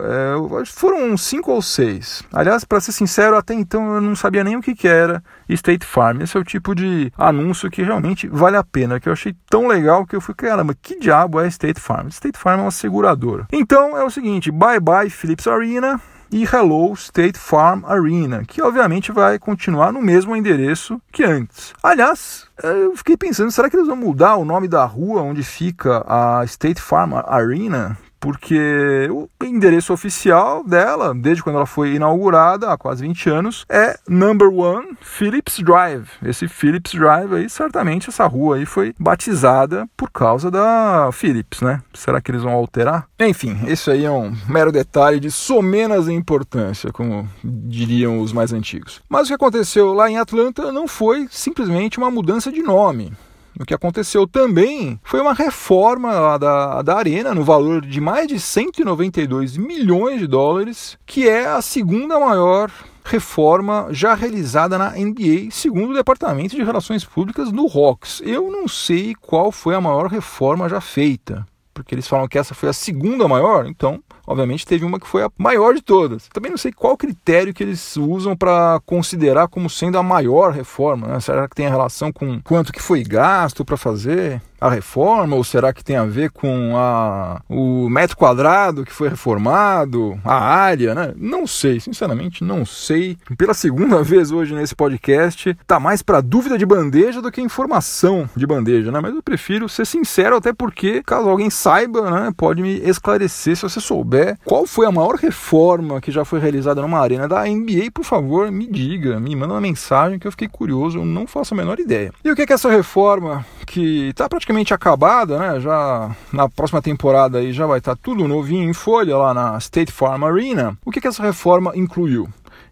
É, 0.00 0.64
foram 0.66 1.16
cinco 1.16 1.50
ou 1.50 1.60
seis. 1.60 2.22
Aliás, 2.32 2.64
para 2.64 2.80
ser 2.80 2.92
sincero, 2.92 3.36
até 3.36 3.52
então 3.52 3.96
eu 3.96 4.00
não 4.00 4.14
sabia 4.14 4.44
nem 4.44 4.56
o 4.56 4.62
que, 4.62 4.74
que 4.74 4.86
era 4.86 5.22
State 5.48 5.84
Farm. 5.84 6.20
Esse 6.20 6.36
é 6.36 6.40
o 6.40 6.44
tipo 6.44 6.74
de 6.74 7.12
anúncio 7.18 7.70
que 7.70 7.82
realmente 7.82 8.28
vale 8.28 8.56
a 8.56 8.64
pena, 8.64 9.00
que 9.00 9.08
eu 9.08 9.12
achei 9.12 9.34
tão 9.48 9.66
legal 9.66 10.06
que 10.06 10.14
eu 10.14 10.20
fui, 10.20 10.34
caramba, 10.34 10.74
que 10.80 10.98
diabo 10.98 11.40
é 11.40 11.48
State 11.48 11.80
Farm? 11.80 12.08
State 12.08 12.38
Farm 12.38 12.60
é 12.60 12.62
uma 12.62 12.70
seguradora. 12.70 13.46
Então 13.52 13.96
é 13.96 14.04
o 14.04 14.10
seguinte, 14.10 14.50
bye 14.50 14.78
bye 14.78 15.10
Philips 15.10 15.46
Arena 15.46 16.00
e 16.32 16.44
Hello 16.44 16.92
State 16.94 17.38
Farm 17.38 17.84
Arena, 17.84 18.44
que 18.46 18.62
obviamente 18.62 19.12
vai 19.12 19.38
continuar 19.38 19.92
no 19.92 20.00
mesmo 20.00 20.36
endereço 20.36 21.00
que 21.12 21.24
antes. 21.24 21.74
Aliás, 21.82 22.46
eu 22.62 22.96
fiquei 22.96 23.16
pensando, 23.16 23.50
será 23.50 23.68
que 23.68 23.76
eles 23.76 23.88
vão 23.88 23.96
mudar 23.96 24.36
o 24.36 24.44
nome 24.44 24.68
da 24.68 24.84
rua 24.84 25.22
onde 25.22 25.42
fica 25.42 26.04
a 26.06 26.44
State 26.44 26.80
Farm 26.80 27.14
Arena? 27.14 27.98
Porque 28.20 29.08
o 29.10 29.28
endereço 29.42 29.92
oficial 29.92 30.62
dela, 30.62 31.14
desde 31.14 31.42
quando 31.42 31.56
ela 31.56 31.66
foi 31.66 31.94
inaugurada, 31.94 32.70
há 32.70 32.76
quase 32.76 33.02
20 33.06 33.30
anos, 33.30 33.64
é 33.68 33.98
Number 34.06 34.48
One 34.52 34.96
Phillips 35.00 35.58
Drive. 35.60 36.06
Esse 36.22 36.46
Phillips 36.46 36.92
Drive 36.92 37.34
aí, 37.34 37.48
certamente 37.48 38.10
essa 38.10 38.26
rua 38.26 38.56
aí 38.56 38.66
foi 38.66 38.94
batizada 38.98 39.88
por 39.96 40.10
causa 40.10 40.50
da 40.50 41.08
Philips, 41.12 41.62
né? 41.62 41.82
Será 41.94 42.20
que 42.20 42.30
eles 42.30 42.42
vão 42.42 42.52
alterar? 42.52 43.06
Enfim, 43.18 43.58
esse 43.66 43.90
aí 43.90 44.04
é 44.04 44.10
um 44.10 44.36
mero 44.48 44.70
detalhe 44.70 45.18
de 45.18 45.30
somenas 45.30 46.08
importância, 46.08 46.92
como 46.92 47.28
diriam 47.42 48.20
os 48.20 48.32
mais 48.32 48.52
antigos. 48.52 49.00
Mas 49.08 49.24
o 49.24 49.28
que 49.28 49.34
aconteceu 49.34 49.92
lá 49.92 50.10
em 50.10 50.18
Atlanta 50.18 50.70
não 50.72 50.86
foi 50.86 51.26
simplesmente 51.30 51.98
uma 51.98 52.10
mudança 52.10 52.52
de 52.52 52.62
nome. 52.62 53.12
O 53.60 53.64
que 53.66 53.74
aconteceu 53.74 54.26
também 54.26 54.98
foi 55.04 55.20
uma 55.20 55.34
reforma 55.34 56.38
da, 56.38 56.80
da 56.80 56.96
arena 56.96 57.34
no 57.34 57.44
valor 57.44 57.84
de 57.84 58.00
mais 58.00 58.26
de 58.26 58.40
192 58.40 59.58
milhões 59.58 60.18
de 60.18 60.26
dólares, 60.26 60.96
que 61.04 61.28
é 61.28 61.46
a 61.46 61.60
segunda 61.60 62.18
maior 62.18 62.72
reforma 63.04 63.88
já 63.90 64.14
realizada 64.14 64.78
na 64.78 64.92
NBA, 64.92 65.50
segundo 65.50 65.90
o 65.90 65.94
Departamento 65.94 66.56
de 66.56 66.62
Relações 66.62 67.04
Públicas 67.04 67.52
do 67.52 67.66
Hawks. 67.66 68.22
Eu 68.24 68.50
não 68.50 68.66
sei 68.66 69.14
qual 69.20 69.52
foi 69.52 69.74
a 69.74 69.80
maior 69.80 70.06
reforma 70.06 70.66
já 70.66 70.80
feita, 70.80 71.46
porque 71.74 71.94
eles 71.94 72.08
falam 72.08 72.28
que 72.28 72.38
essa 72.38 72.54
foi 72.54 72.70
a 72.70 72.72
segunda 72.72 73.28
maior, 73.28 73.66
então 73.66 74.02
obviamente 74.30 74.66
teve 74.66 74.84
uma 74.84 75.00
que 75.00 75.08
foi 75.08 75.24
a 75.24 75.30
maior 75.36 75.74
de 75.74 75.82
todas. 75.82 76.28
Também 76.28 76.50
não 76.50 76.58
sei 76.58 76.72
qual 76.72 76.96
critério 76.96 77.52
que 77.52 77.62
eles 77.62 77.96
usam 77.96 78.36
para 78.36 78.80
considerar 78.86 79.48
como 79.48 79.68
sendo 79.68 79.98
a 79.98 80.02
maior 80.02 80.52
reforma. 80.52 81.08
Né? 81.08 81.20
Será 81.20 81.48
que 81.48 81.56
tem 81.56 81.68
relação 81.68 82.12
com 82.12 82.40
quanto 82.40 82.72
que 82.72 82.80
foi 82.80 83.02
gasto 83.02 83.64
para 83.64 83.76
fazer? 83.76 84.40
a 84.60 84.68
reforma 84.68 85.34
ou 85.34 85.42
será 85.42 85.72
que 85.72 85.82
tem 85.82 85.96
a 85.96 86.04
ver 86.04 86.30
com 86.30 86.76
a, 86.76 87.40
o 87.48 87.88
metro 87.88 88.16
quadrado 88.16 88.84
que 88.84 88.92
foi 88.92 89.08
reformado, 89.08 90.20
a 90.22 90.34
área, 90.34 90.94
né? 90.94 91.14
Não 91.16 91.46
sei, 91.46 91.80
sinceramente 91.80 92.44
não 92.44 92.66
sei. 92.66 93.16
Pela 93.38 93.54
segunda 93.54 94.02
vez 94.04 94.30
hoje 94.30 94.54
nesse 94.54 94.74
podcast, 94.74 95.56
tá 95.66 95.80
mais 95.80 96.02
para 96.02 96.20
dúvida 96.20 96.58
de 96.58 96.66
bandeja 96.66 97.22
do 97.22 97.32
que 97.32 97.40
informação 97.40 98.28
de 98.36 98.46
bandeja, 98.46 98.92
né? 98.92 99.00
Mas 99.00 99.14
eu 99.14 99.22
prefiro 99.22 99.68
ser 99.68 99.86
sincero 99.86 100.36
até 100.36 100.52
porque 100.52 101.02
caso 101.02 101.28
alguém 101.28 101.48
saiba, 101.48 102.10
né, 102.10 102.32
pode 102.36 102.60
me 102.60 102.80
esclarecer 102.80 103.56
se 103.56 103.62
você 103.62 103.80
souber 103.80 104.19
souber 104.20 104.38
qual 104.44 104.66
foi 104.66 104.86
a 104.86 104.92
maior 104.92 105.14
reforma 105.14 106.00
que 106.00 106.10
já 106.10 106.24
foi 106.24 106.40
realizada 106.40 106.82
numa 106.82 107.00
arena 107.00 107.26
da 107.26 107.44
NBA, 107.44 107.90
por 107.92 108.04
favor, 108.04 108.50
me 108.50 108.66
diga, 108.66 109.18
me 109.18 109.34
manda 109.34 109.54
uma 109.54 109.60
mensagem 109.60 110.18
que 110.18 110.26
eu 110.26 110.30
fiquei 110.30 110.48
curioso, 110.48 110.98
eu 110.98 111.04
não 111.04 111.26
faço 111.26 111.54
a 111.54 111.56
menor 111.56 111.78
ideia. 111.80 112.12
E 112.24 112.30
o 112.30 112.36
que 112.36 112.42
é 112.42 112.46
que 112.46 112.52
essa 112.52 112.70
reforma, 112.70 113.44
que 113.66 114.08
está 114.08 114.28
praticamente 114.28 114.74
acabada, 114.74 115.38
né? 115.38 115.60
Já 115.60 116.14
na 116.32 116.48
próxima 116.48 116.82
temporada 116.82 117.38
aí 117.38 117.52
já 117.52 117.66
vai 117.66 117.78
estar 117.78 117.96
tá 117.96 118.00
tudo 118.02 118.28
novinho 118.28 118.68
em 118.68 118.72
folha 118.72 119.16
lá 119.16 119.32
na 119.32 119.56
State 119.58 119.92
Farm 119.92 120.24
Arena. 120.24 120.76
O 120.84 120.90
que 120.90 120.98
é 120.98 121.02
que 121.02 121.08
essa 121.08 121.22
reforma 121.22 121.72
incluiu? 121.74 122.28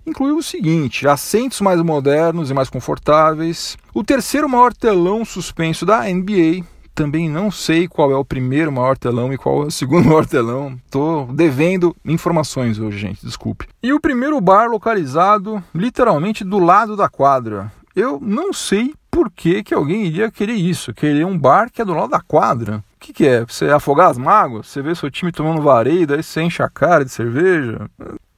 incluiu 0.06 0.38
o 0.38 0.42
seguinte: 0.42 1.06
assentos 1.06 1.60
mais 1.60 1.80
modernos 1.82 2.50
e 2.50 2.54
mais 2.54 2.70
confortáveis, 2.70 3.76
o 3.92 4.02
terceiro 4.02 4.48
maior 4.48 4.72
telão 4.72 5.22
suspenso 5.24 5.84
da 5.84 6.04
NBA. 6.04 6.64
Também 6.98 7.30
não 7.30 7.48
sei 7.48 7.86
qual 7.86 8.10
é 8.10 8.16
o 8.16 8.24
primeiro 8.24 8.72
maior 8.72 8.98
telão 8.98 9.32
e 9.32 9.38
qual 9.38 9.62
é 9.62 9.66
o 9.66 9.70
segundo 9.70 10.06
maior 10.06 10.26
telão. 10.26 10.76
Tô 10.90 11.26
devendo 11.26 11.94
informações 12.04 12.80
hoje, 12.80 12.98
gente, 12.98 13.24
desculpe. 13.24 13.68
E 13.80 13.92
o 13.92 14.00
primeiro 14.00 14.40
bar 14.40 14.68
localizado 14.68 15.62
literalmente 15.72 16.42
do 16.42 16.58
lado 16.58 16.96
da 16.96 17.08
quadra. 17.08 17.70
Eu 17.94 18.18
não 18.20 18.52
sei 18.52 18.94
por 19.12 19.30
que, 19.30 19.62
que 19.62 19.72
alguém 19.72 20.06
iria 20.06 20.28
querer 20.28 20.54
isso, 20.54 20.92
querer 20.92 21.24
um 21.24 21.38
bar 21.38 21.70
que 21.70 21.80
é 21.80 21.84
do 21.84 21.94
lado 21.94 22.10
da 22.10 22.20
quadra. 22.20 22.82
O 22.96 22.98
que, 22.98 23.12
que 23.12 23.28
é? 23.28 23.44
Você 23.44 23.66
afogar 23.66 24.10
as 24.10 24.18
mágoas? 24.18 24.66
Você 24.66 24.82
vê 24.82 24.92
seu 24.92 25.08
time 25.08 25.30
tomando 25.30 25.62
vareio, 25.62 26.04
daí 26.04 26.20
você 26.20 26.42
enche 26.42 26.64
a 26.64 26.68
cara 26.68 27.04
de 27.04 27.12
cerveja? 27.12 27.88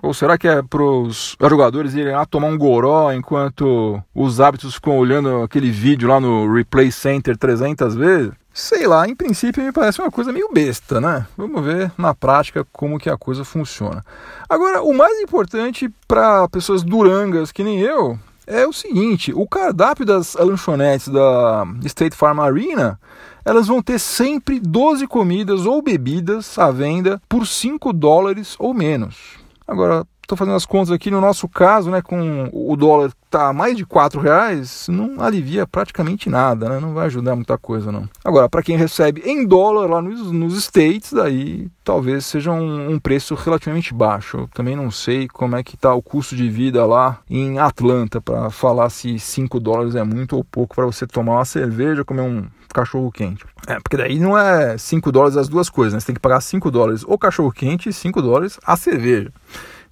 Ou 0.02 0.12
será 0.12 0.36
que 0.36 0.48
é 0.48 0.62
para 0.62 0.82
os 0.82 1.36
jogadores 1.40 1.94
irem 1.94 2.14
lá 2.14 2.26
tomar 2.26 2.48
um 2.48 2.58
goró 2.58 3.10
enquanto 3.12 4.02
os 4.14 4.38
hábitos 4.38 4.74
ficam 4.74 4.98
olhando 4.98 5.42
aquele 5.42 5.70
vídeo 5.70 6.08
lá 6.08 6.20
no 6.20 6.52
Replay 6.52 6.90
Center 6.92 7.36
300 7.36 7.94
vezes? 7.94 8.39
Sei 8.52 8.86
lá, 8.86 9.08
em 9.08 9.14
princípio 9.14 9.62
me 9.62 9.72
parece 9.72 10.00
uma 10.00 10.10
coisa 10.10 10.32
meio 10.32 10.50
besta, 10.52 11.00
né? 11.00 11.26
Vamos 11.36 11.64
ver 11.64 11.92
na 11.96 12.14
prática 12.14 12.66
como 12.72 12.98
que 12.98 13.08
a 13.08 13.16
coisa 13.16 13.44
funciona. 13.44 14.04
Agora, 14.48 14.82
o 14.82 14.92
mais 14.92 15.20
importante 15.20 15.88
para 16.08 16.48
pessoas 16.48 16.82
durangas 16.82 17.52
que 17.52 17.62
nem 17.62 17.80
eu 17.80 18.18
é 18.46 18.66
o 18.66 18.72
seguinte, 18.72 19.32
o 19.32 19.46
cardápio 19.46 20.04
das 20.04 20.34
lanchonetes 20.34 21.06
da 21.06 21.64
State 21.84 22.16
Farm 22.16 22.40
Arena, 22.40 22.98
elas 23.44 23.68
vão 23.68 23.80
ter 23.80 24.00
sempre 24.00 24.58
12 24.58 25.06
comidas 25.06 25.66
ou 25.66 25.80
bebidas 25.80 26.58
à 26.58 26.70
venda 26.72 27.22
por 27.28 27.46
5 27.46 27.92
dólares 27.92 28.56
ou 28.58 28.74
menos. 28.74 29.38
Agora, 29.66 30.04
estou 30.30 30.38
fazendo 30.38 30.54
as 30.54 30.64
contas 30.64 30.92
aqui, 30.92 31.10
no 31.10 31.20
nosso 31.20 31.48
caso, 31.48 31.90
né, 31.90 32.00
com 32.00 32.48
o 32.52 32.76
dólar 32.76 33.10
tá 33.28 33.52
mais 33.52 33.76
de 33.76 33.86
quatro 33.86 34.20
reais, 34.20 34.88
não 34.88 35.22
alivia 35.22 35.64
praticamente 35.64 36.28
nada, 36.28 36.68
né? 36.68 36.80
Não 36.80 36.92
vai 36.92 37.06
ajudar 37.06 37.36
muita 37.36 37.56
coisa, 37.56 37.92
não. 37.92 38.08
Agora, 38.24 38.48
para 38.48 38.62
quem 38.62 38.76
recebe 38.76 39.22
em 39.24 39.46
dólar 39.46 39.88
lá 39.88 40.02
nos, 40.02 40.32
nos 40.32 40.56
States, 40.56 41.12
daí 41.12 41.68
talvez 41.84 42.26
seja 42.26 42.50
um, 42.50 42.90
um, 42.90 42.98
preço 42.98 43.36
relativamente 43.36 43.94
baixo. 43.94 44.38
Eu 44.38 44.48
também 44.48 44.74
não 44.74 44.90
sei 44.90 45.28
como 45.28 45.54
é 45.54 45.62
que 45.62 45.76
tá 45.76 45.94
o 45.94 46.02
custo 46.02 46.34
de 46.34 46.48
vida 46.48 46.84
lá 46.84 47.20
em 47.30 47.60
Atlanta 47.60 48.20
para 48.20 48.50
falar 48.50 48.90
se 48.90 49.16
5 49.16 49.60
dólares 49.60 49.94
é 49.94 50.02
muito 50.02 50.36
ou 50.36 50.42
pouco 50.42 50.74
para 50.74 50.86
você 50.86 51.06
tomar 51.06 51.34
uma 51.34 51.44
cerveja, 51.44 52.04
comer 52.04 52.22
um 52.22 52.46
cachorro 52.74 53.12
quente. 53.12 53.44
É, 53.68 53.78
porque 53.78 53.96
daí 53.96 54.18
não 54.18 54.36
é 54.36 54.76
5 54.76 55.12
dólares 55.12 55.36
as 55.36 55.48
duas 55.48 55.70
coisas, 55.70 55.94
né? 55.94 56.00
Você 56.00 56.06
tem 56.06 56.14
que 56.16 56.20
pagar 56.20 56.40
5 56.40 56.68
dólares 56.68 57.04
o 57.06 57.16
cachorro 57.16 57.52
quente 57.52 57.88
e 57.88 57.92
5 57.92 58.20
dólares 58.20 58.58
a 58.64 58.76
cerveja. 58.76 59.32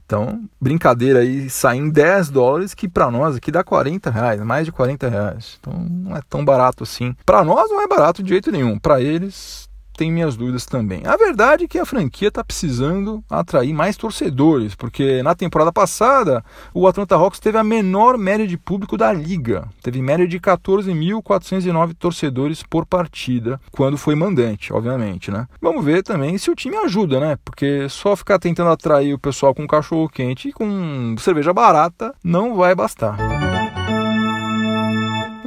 Então, 0.09 0.49
brincadeira 0.59 1.19
aí, 1.19 1.51
sai 1.51 1.77
em 1.77 1.91
10 1.91 2.31
dólares, 2.31 2.73
que 2.73 2.89
para 2.89 3.11
nós 3.11 3.37
aqui 3.37 3.53
dá 3.53 3.63
40 3.63 4.09
reais, 4.11 4.41
mais 4.41 4.65
de 4.65 4.73
40 4.73 5.07
reais. 5.07 5.59
Então, 5.61 5.75
não 5.79 6.17
é 6.17 6.23
tão 6.31 6.43
barato 6.43 6.83
assim. 6.83 7.15
Para 7.27 7.45
nós 7.45 7.69
não 7.69 7.83
é 7.83 7.87
barato 7.87 8.23
de 8.23 8.31
jeito 8.31 8.51
nenhum. 8.51 8.79
Para 8.79 9.03
eles, 9.03 9.68
tenho 9.99 10.15
minhas 10.15 10.37
dúvidas 10.37 10.65
também. 10.65 11.03
A 11.05 11.17
verdade 11.17 11.65
é 11.65 11.69
que 11.69 11.77
a 11.77 11.85
franquia 11.85 12.29
está 12.29 12.45
precisando 12.45 13.23
atrair 13.29 13.75
mais 13.75 13.97
torcedores, 13.97 14.77
porque 14.77 15.21
na 15.25 15.35
temporada 15.35 15.73
passada 15.73 16.45
o 16.73 16.87
Atlanta 16.87 17.17
Hawks 17.17 17.41
teve 17.41 17.59
a 17.59 17.65
menor 17.65 18.17
média 18.17 18.47
de 18.47 18.57
público 18.57 18.97
da 18.97 19.13
liga. 19.13 19.69
Teve 19.83 20.01
média 20.01 20.27
de 20.27 20.39
14.409 20.39 21.95
torcedores 21.99 22.63
por 22.63 22.87
partida, 22.87 23.61
quando 23.73 23.99
foi 23.99 24.15
mandante, 24.15 24.73
obviamente, 24.73 25.33
né? 25.33 25.49
Vamos 25.61 25.85
ver 25.85 26.05
também 26.05 26.39
se 26.39 26.49
o 26.49 26.55
time 26.55 26.77
ajuda, 26.77 27.19
né? 27.19 27.37
Porque 27.45 27.89
só 27.89 28.15
ficar 28.15 28.39
tentando 28.39 28.71
atrair 28.71 29.13
o 29.13 29.19
pessoal 29.19 29.53
com 29.53 29.67
cachorro 29.67 30.09
quente 30.09 30.51
e 30.51 30.53
com 30.53 31.17
cerveja 31.19 31.53
barata 31.53 32.15
não 32.23 32.55
vai 32.55 32.73
bastar. 32.73 33.17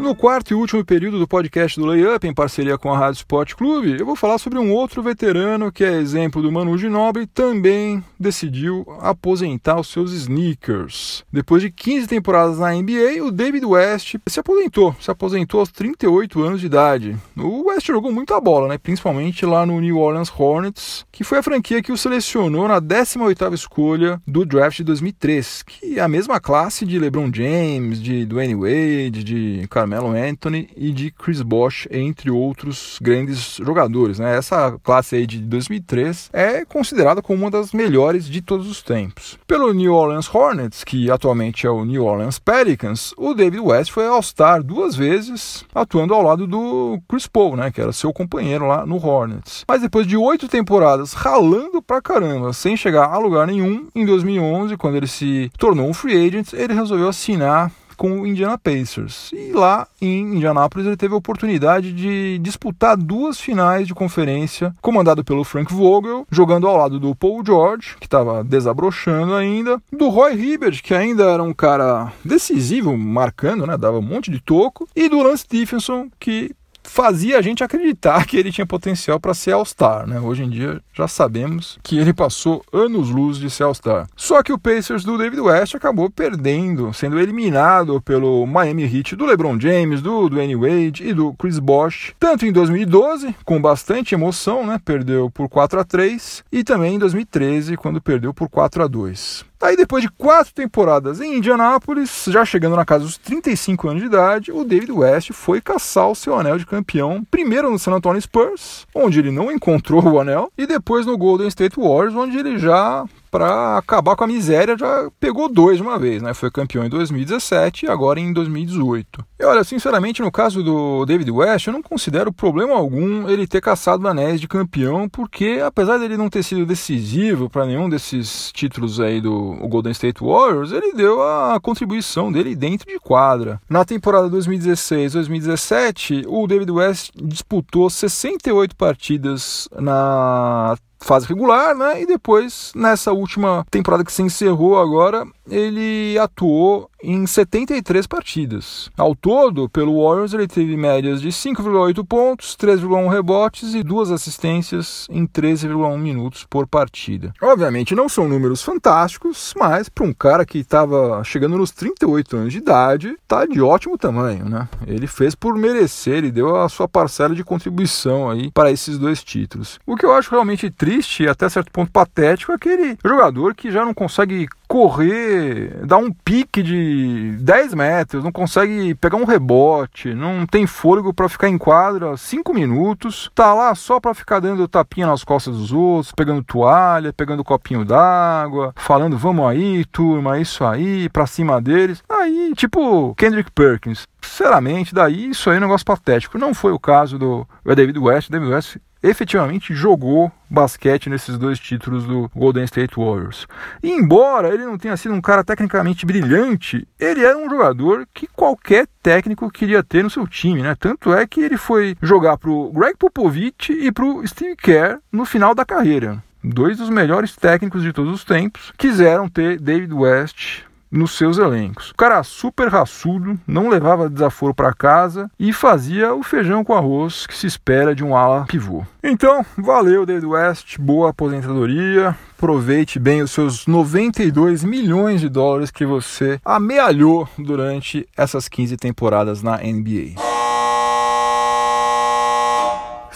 No 0.02 0.16
quarto 0.16 0.52
e 0.52 0.56
último 0.56 0.84
período 0.84 1.20
do 1.20 1.28
podcast 1.28 1.80
do 1.80 1.86
Layup, 1.86 2.28
em 2.28 2.34
parceria 2.34 2.76
com 2.76 2.92
a 2.92 2.98
Rádio 2.98 3.20
Sport 3.20 3.54
Clube, 3.54 4.00
eu 4.00 4.06
vou 4.06 4.16
falar 4.16 4.40
sobre 4.40 4.58
um 4.58 4.74
outro 4.74 5.04
veterano 5.04 5.72
que 5.72 5.84
é 5.84 5.92
exemplo 6.00 6.42
do 6.42 6.52
Manu 6.52 6.76
Ginobili, 6.76 7.28
também 7.28 8.04
decidiu 8.20 8.84
aposentar 9.00 9.80
os 9.80 9.90
seus 9.90 10.12
sneakers. 10.12 11.24
Depois 11.32 11.62
de 11.62 11.70
15 11.70 12.08
temporadas 12.08 12.58
na 12.58 12.74
NBA, 12.74 13.24
o 13.24 13.32
David 13.32 13.64
West 13.64 14.16
se 14.28 14.40
aposentou, 14.40 14.96
se 15.00 15.12
aposentou 15.12 15.60
aos 15.60 15.72
38 15.72 16.42
anos 16.42 16.60
de 16.60 16.66
idade. 16.66 17.16
O 17.38 17.68
West 17.68 17.86
jogou 17.86 18.12
muita 18.12 18.42
bola, 18.42 18.70
né? 18.70 18.80
principalmente 18.80 19.46
lá 19.46 19.68
no 19.68 19.80
New 19.80 20.00
Orleans 20.00 20.34
Hornets, 20.36 21.06
que 21.12 21.24
foi 21.24 21.38
a 21.38 21.44
franquia 21.44 21.82
que 21.82 21.92
o 21.92 21.98
selecionou 21.98 22.68
na 22.68 22.82
18ª 22.82 23.54
escolha 23.54 24.20
do 24.26 24.44
draft 24.46 24.78
de 24.78 24.84
2003, 24.84 25.62
que 25.62 26.00
é 26.00 26.02
a 26.02 26.08
mesma 26.08 26.40
classe 26.40 26.88
de 26.88 26.98
LeBron 26.98 27.30
James, 27.32 28.02
de 28.02 28.26
Dwayne 28.26 28.56
Wade, 28.56 29.24
de 29.24 29.68
Carmelo 29.70 29.91
Carmelo 29.92 30.16
Anthony 30.16 30.70
e 30.78 30.92
de 30.92 31.12
Chris 31.12 31.42
Bosh, 31.42 31.86
entre 31.92 32.32
outros 32.32 32.98
grandes 33.02 33.58
jogadores. 33.58 34.20
Né? 34.20 34.38
Essa 34.38 34.80
classe 34.82 35.18
aí 35.18 35.28
de 35.28 35.40
2003 35.40 36.30
é 36.32 36.64
considerada 36.64 37.22
como 37.22 37.42
uma 37.42 37.52
das 37.52 37.74
melhores 37.74 38.26
de 38.26 38.42
todos 38.42 38.70
os 38.70 38.82
tempos. 38.82 39.38
Pelo 39.46 39.74
New 39.74 39.94
Orleans 39.94 40.34
Hornets, 40.34 40.86
que 40.86 41.12
atualmente 41.12 41.68
é 41.68 41.70
o 41.70 41.84
New 41.84 42.06
Orleans 42.06 42.40
Pelicans, 42.40 43.14
o 43.18 43.34
David 43.34 43.60
West 43.60 43.92
foi 43.92 44.08
All-Star 44.08 44.64
duas 44.64 44.96
vezes, 44.96 45.66
atuando 45.76 46.14
ao 46.14 46.22
lado 46.22 46.48
do 46.48 46.98
Chris 47.10 47.28
Paul, 47.28 47.58
né, 47.58 47.70
que 47.70 47.82
era 47.82 47.92
seu 47.92 48.14
companheiro 48.14 48.66
lá 48.68 48.86
no 48.86 48.96
Hornets. 48.96 49.66
Mas 49.68 49.82
depois 49.82 50.08
de 50.08 50.16
oito 50.16 50.48
temporadas 50.48 51.12
ralando 51.12 51.82
pra 51.82 52.02
caramba, 52.02 52.54
sem 52.54 52.78
chegar 52.78 53.10
a 53.10 53.18
lugar 53.18 53.46
nenhum, 53.46 53.88
em 53.94 54.06
2011, 54.06 54.78
quando 54.78 54.96
ele 54.96 55.08
se 55.08 55.52
tornou 55.58 55.90
um 55.90 55.94
free 55.94 56.28
agent, 56.28 56.54
ele 56.54 56.74
resolveu 56.74 57.10
assinar 57.10 57.72
com 58.02 58.22
o 58.22 58.26
Indiana 58.26 58.58
Pacers. 58.58 59.32
E 59.32 59.52
lá 59.52 59.88
em 60.02 60.22
Indianápolis 60.38 60.88
ele 60.88 60.98
teve 60.98 61.14
a 61.14 61.18
oportunidade 61.18 61.94
de 61.94 62.40
disputar 62.40 62.98
duas 62.98 63.40
finais 63.40 63.86
de 63.86 63.94
conferência, 63.94 64.74
comandado 64.82 65.24
pelo 65.24 65.44
Frank 65.44 65.72
Vogel, 65.72 66.26
jogando 66.32 66.68
ao 66.68 66.76
lado 66.76 67.00
do 67.00 67.14
Paul 67.14 67.46
George, 67.46 67.98
que 68.00 68.08
estava 68.08 68.44
desabrochando 68.44 69.36
ainda, 69.36 69.80
do 69.94 70.10
Roy 70.10 70.34
Hibbert, 70.34 70.82
que 70.82 70.96
ainda 70.96 71.26
era 71.26 71.44
um 71.44 71.54
cara 71.54 72.12
decisivo, 72.26 72.98
marcando, 72.98 73.68
né, 73.68 73.78
dava 73.78 74.00
um 74.00 74.02
monte 74.02 74.32
de 74.32 74.40
toco, 74.40 74.90
e 74.96 75.08
do 75.08 75.22
Lance 75.22 75.44
Stephenson, 75.44 76.10
que 76.20 76.56
fazia 76.84 77.38
a 77.38 77.42
gente 77.42 77.64
acreditar 77.64 78.26
que 78.26 78.38
ele 78.38 78.52
tinha 78.52 78.66
potencial 78.66 79.20
para 79.20 79.34
ser 79.34 79.52
All-Star, 79.52 80.08
né? 80.08 80.20
Hoje 80.20 80.44
em 80.44 80.50
dia 80.50 80.82
já 80.94 81.08
sabemos 81.08 81.80
que 81.84 81.98
ele 81.98 82.14
passou 82.14 82.64
anos-luz 82.72 83.38
de 83.38 83.50
ser 83.50 83.64
All-Star. 83.64 84.08
Só 84.16 84.44
que 84.44 84.54
o 84.54 84.60
Pacers 84.60 85.04
do 85.04 85.18
David 85.18 85.42
West 85.42 85.76
acabou 85.76 86.10
perdendo, 86.10 86.94
sendo 86.94 87.20
eliminado 87.20 88.02
pelo 88.02 88.46
Miami 88.46 88.84
Heat 88.84 89.16
do 89.16 89.26
LeBron 89.26 89.60
James, 89.60 90.02
do 90.02 90.30
Dwayne 90.30 90.56
Wade 90.56 91.08
e 91.08 91.14
do 91.14 91.34
Chris 91.34 91.60
Bosh, 91.60 92.14
tanto 92.20 92.46
em 92.46 92.52
2012, 92.52 93.36
com 93.46 93.62
bastante 93.62 94.16
emoção, 94.16 94.66
né? 94.66 94.80
Perdeu 94.84 95.30
por 95.30 95.50
4 95.50 95.80
a 95.80 95.84
3, 95.84 96.44
e 96.52 96.64
também 96.64 96.96
em 96.96 97.00
2013, 97.00 97.78
quando 97.78 98.02
perdeu 98.02 98.34
por 98.34 98.50
4 98.50 98.84
a 98.84 98.88
2. 98.88 99.51
Aí, 99.62 99.78
depois 99.78 100.02
de 100.02 100.10
quatro 100.10 100.54
temporadas 100.54 101.22
em 101.22 101.38
Indianápolis, 101.38 102.26
já 102.28 102.44
chegando 102.44 102.76
na 102.76 102.84
casa 102.84 103.06
dos 103.06 103.18
35 103.18 103.90
anos 103.90 104.02
de 104.02 104.08
idade, 104.08 104.52
o 104.52 104.64
David 104.64 104.92
West 104.92 105.32
foi 105.34 105.62
caçar 105.62 106.10
o 106.10 106.16
seu 106.16 106.36
anel 106.36 106.58
de 106.58 106.66
campeão, 106.66 107.24
primeiro 107.30 107.70
no 107.70 107.78
San 107.78 107.92
Antonio 107.92 108.22
Spurs, 108.22 108.88
onde 108.94 109.20
ele 109.20 109.30
não 109.30 109.52
encontrou 109.52 110.04
o 110.04 110.20
anel, 110.20 110.52
e 110.58 110.66
depois 110.66 111.06
no 111.06 111.18
Golden 111.18 111.48
State 111.48 111.80
Warriors, 111.80 112.16
onde 112.16 112.38
ele 112.38 112.58
já 112.58 113.06
para 113.32 113.78
acabar 113.78 114.16
com 114.18 114.26
a 114.26 114.28
miséria, 114.28 114.78
já 114.78 115.10
pegou 115.18 115.48
dois 115.48 115.78
de 115.78 115.84
uma 115.84 115.98
vez, 115.98 116.22
né? 116.22 116.34
Foi 116.34 116.52
campeão 116.52 116.84
em 116.84 116.90
2017 116.90 117.86
e 117.86 117.90
agora 117.90 118.20
em 118.20 118.34
2018. 118.34 119.26
Olha, 119.44 119.64
sinceramente, 119.64 120.22
no 120.22 120.32
caso 120.32 120.64
do 120.64 121.06
David 121.06 121.32
West, 121.32 121.68
eu 121.68 121.74
não 121.74 121.82
considero 121.82 122.32
problema 122.32 122.74
algum 122.74 123.28
ele 123.30 123.48
ter 123.48 123.62
caçado 123.62 124.08
anéis 124.08 124.40
de 124.40 124.48
campeão, 124.48 125.10
porque 125.10 125.62
apesar 125.64 125.98
dele 125.98 126.18
não 126.18 126.30
ter 126.30 126.44
sido 126.44 126.66
decisivo 126.66 127.50
para 127.50 127.66
nenhum 127.66 127.90
desses 127.90 128.52
títulos 128.52 129.00
aí 129.00 129.20
do 129.20 129.56
Golden 129.68 129.92
State 129.92 130.24
Warriors, 130.24 130.72
ele 130.72 130.94
deu 130.94 131.22
a 131.22 131.60
contribuição 131.60 132.32
dele 132.32 132.56
dentro 132.56 132.88
de 132.88 133.00
quadra. 133.00 133.60
Na 133.70 133.84
temporada 133.84 134.30
2016-2017, 134.30 136.26
o 136.28 136.46
David 136.48 136.72
West 136.72 137.12
disputou 137.16 137.90
68 137.90 138.76
partidas 138.76 139.68
na 139.80 140.76
fase 141.02 141.28
regular, 141.28 141.76
né? 141.76 142.02
E 142.02 142.06
depois, 142.06 142.72
nessa 142.76 143.12
última 143.12 143.66
temporada 143.70 144.04
que 144.04 144.12
se 144.12 144.22
encerrou 144.22 144.80
agora, 144.80 145.26
ele 145.50 146.18
atuou 146.20 146.90
em 147.04 147.26
73 147.26 148.08
partidas. 148.08 148.90
Ao 148.98 149.16
todo, 149.16 149.70
pelo 149.70 150.04
Warriors, 150.04 150.34
ele 150.34 150.48
teve 150.48 150.76
médias 150.78 151.22
de 151.22 151.30
5,8 151.30 152.06
pontos, 152.06 152.56
3,1 152.56 153.10
rebotes 153.10 153.74
e 153.74 153.84
duas 153.84 154.12
assistências 154.12 155.08
em 155.10 155.26
13,1 155.26 155.98
minutos 155.98 156.46
por 156.50 156.68
partida. 156.68 157.34
Obviamente 157.42 157.96
não 157.96 158.10
são 158.10 158.28
números 158.28 158.62
fantásticos, 158.62 159.54
mas 159.58 159.90
para 159.90 160.06
um 160.06 160.14
cara 160.14 160.46
que 160.46 160.60
estava 160.60 161.24
chegando 161.24 161.58
nos 161.58 161.72
38 161.72 162.38
anos 162.38 162.54
de 162.54 162.60
idade, 162.60 163.16
tá 163.28 163.46
de 163.46 163.62
ótimo 163.62 163.98
tamanho, 163.98 164.48
né? 164.48 164.68
Ele 164.86 165.08
fez 165.08 165.36
por 165.36 165.56
merecer, 165.56 166.16
ele 166.16 166.32
deu 166.32 166.56
a 166.56 166.70
sua 166.70 166.88
parcela 166.88 167.36
de 167.36 167.44
contribuição 167.44 168.30
aí 168.30 168.52
para 168.52 168.72
esses 168.72 168.98
dois 168.98 169.24
títulos. 169.24 169.80
O 169.86 169.96
que 169.96 170.06
eu 170.06 170.14
acho 170.14 170.32
realmente 170.32 170.70
triste 170.70 171.24
e 171.24 171.28
até 171.28 171.48
certo 171.50 171.72
ponto 171.72 171.92
patético 171.92 172.52
é 172.52 172.56
aquele 172.56 172.98
jogador 173.04 173.56
que 173.56 173.72
já 173.72 173.86
não 173.86 173.94
consegue 173.94 174.48
correr, 174.72 175.86
dar 175.86 175.98
um 175.98 176.10
pique 176.10 176.64
de 176.64 177.36
10 177.42 177.74
metros, 177.74 178.24
não 178.24 178.32
consegue 178.32 178.96
pegar 178.96 179.18
um 179.18 179.26
rebote, 179.26 180.14
não 180.14 180.46
tem 180.46 180.66
fôlego 180.66 181.14
para 181.14 181.28
ficar 181.28 181.50
em 181.50 181.58
quadra 181.58 182.16
5 182.16 182.54
minutos, 182.54 183.30
tá 183.36 183.54
lá 183.54 183.76
só 183.76 184.00
para 184.00 184.14
ficar 184.14 184.40
dando 184.40 184.66
tapinha 184.70 185.08
nas 185.08 185.26
costas 185.26 185.58
dos 185.58 185.74
outros, 185.74 186.14
pegando 186.14 186.42
toalha, 186.42 187.12
pegando 187.12 187.44
copinho 187.44 187.84
d'água, 187.84 188.74
falando 188.78 189.18
vamos 189.18 189.46
aí, 189.46 189.84
turma, 189.84 190.40
isso 190.40 190.64
aí, 190.64 191.10
pra 191.10 191.28
cima 191.28 191.62
deles. 191.62 192.02
Aí, 192.08 192.54
tipo 192.56 193.14
Kendrick 193.16 193.52
Perkins. 193.52 194.08
Sinceramente, 194.22 194.96
daí 194.96 195.32
isso 195.32 195.50
aí 195.50 195.58
é 195.58 195.60
um 195.60 195.64
negócio 195.64 195.86
patético. 195.86 196.38
Não 196.38 196.54
foi 196.54 196.72
o 196.72 196.80
caso 196.80 197.20
do 197.20 197.46
David 197.66 198.00
West. 198.00 198.30
David 198.30 198.50
West 198.54 198.78
efetivamente 199.02 199.74
jogou 199.74 200.32
basquete 200.50 201.10
nesses 201.10 201.38
dois 201.38 201.60
títulos 201.60 202.06
do 202.06 202.30
Golden 202.36 202.66
State 202.66 202.96
Warriors. 202.96 203.48
E 203.82 203.90
embora 203.90 204.54
ele 204.54 204.66
não 204.66 204.78
tenha 204.78 204.98
sido 204.98 205.14
um 205.14 205.22
cara 205.22 205.44
tecnicamente 205.44 206.06
brilhante, 206.06 206.88
ele 207.00 207.24
era 207.24 207.38
um 207.38 207.50
jogador 207.50 208.08
que 208.14 208.28
qualquer 208.28 208.88
técnico 209.02 209.50
queria 209.50 209.82
ter 209.82 210.04
no 210.04 210.10
seu 210.10 210.28
time, 210.28 210.62
né? 210.62 210.76
Tanto 210.76 211.14
é 211.14 211.26
que 211.26 211.42
ele 211.42 211.58
foi 211.58 211.96
jogar 212.02 212.38
pro 212.38 212.72
Greg 212.72 212.96
Popovich 212.98 213.72
e 213.72 213.92
pro 213.92 214.26
Steve 214.28 214.56
Kerr 214.56 215.00
no 215.12 215.26
final 215.26 215.56
da 215.56 215.66
carreira. 215.66 216.22
Dois 216.44 216.78
dos 216.78 216.90
melhores 216.90 217.36
técnicos 217.36 217.84
de 217.84 217.94
todos 217.94 218.14
os 218.14 218.24
tempos 218.24 218.74
quiseram 218.78 219.30
ter 219.30 219.60
David 219.60 219.94
West 219.94 220.64
nos 220.92 221.18
seus 221.18 221.38
elencos. 221.38 221.92
O 221.92 221.96
cara 221.96 222.22
super 222.24 222.68
raçudo, 222.68 223.40
não 223.48 223.70
levava 223.70 224.10
desaforo 224.10 224.54
para 224.54 224.74
casa 224.74 225.30
e 225.40 225.54
fazia 225.54 226.14
o 226.14 226.22
feijão 226.22 226.64
com 226.64 226.74
arroz 226.74 227.26
que 227.26 227.36
se 227.36 227.48
espera 227.48 227.96
de 227.96 228.04
um 228.04 228.16
ala 228.16 228.46
pivô. 228.46 228.84
Então, 229.04 229.46
valeu 229.58 230.06
David 230.06 230.26
West, 230.26 230.78
boa 230.78 231.10
aposentadoria. 231.10 232.16
Aproveite 232.38 233.00
bem 233.00 233.22
os 233.22 233.32
seus 233.32 233.68
92 233.68 234.64
milhões 234.64 235.22
de 235.22 235.30
dólares 235.30 235.72
que 235.72 235.86
você 235.86 236.40
amealhou 236.44 237.28
durante 237.38 238.08
essas 238.18 238.48
15 238.48 238.78
temporadas 238.78 239.42
na 239.42 239.58
NBA. 239.58 240.31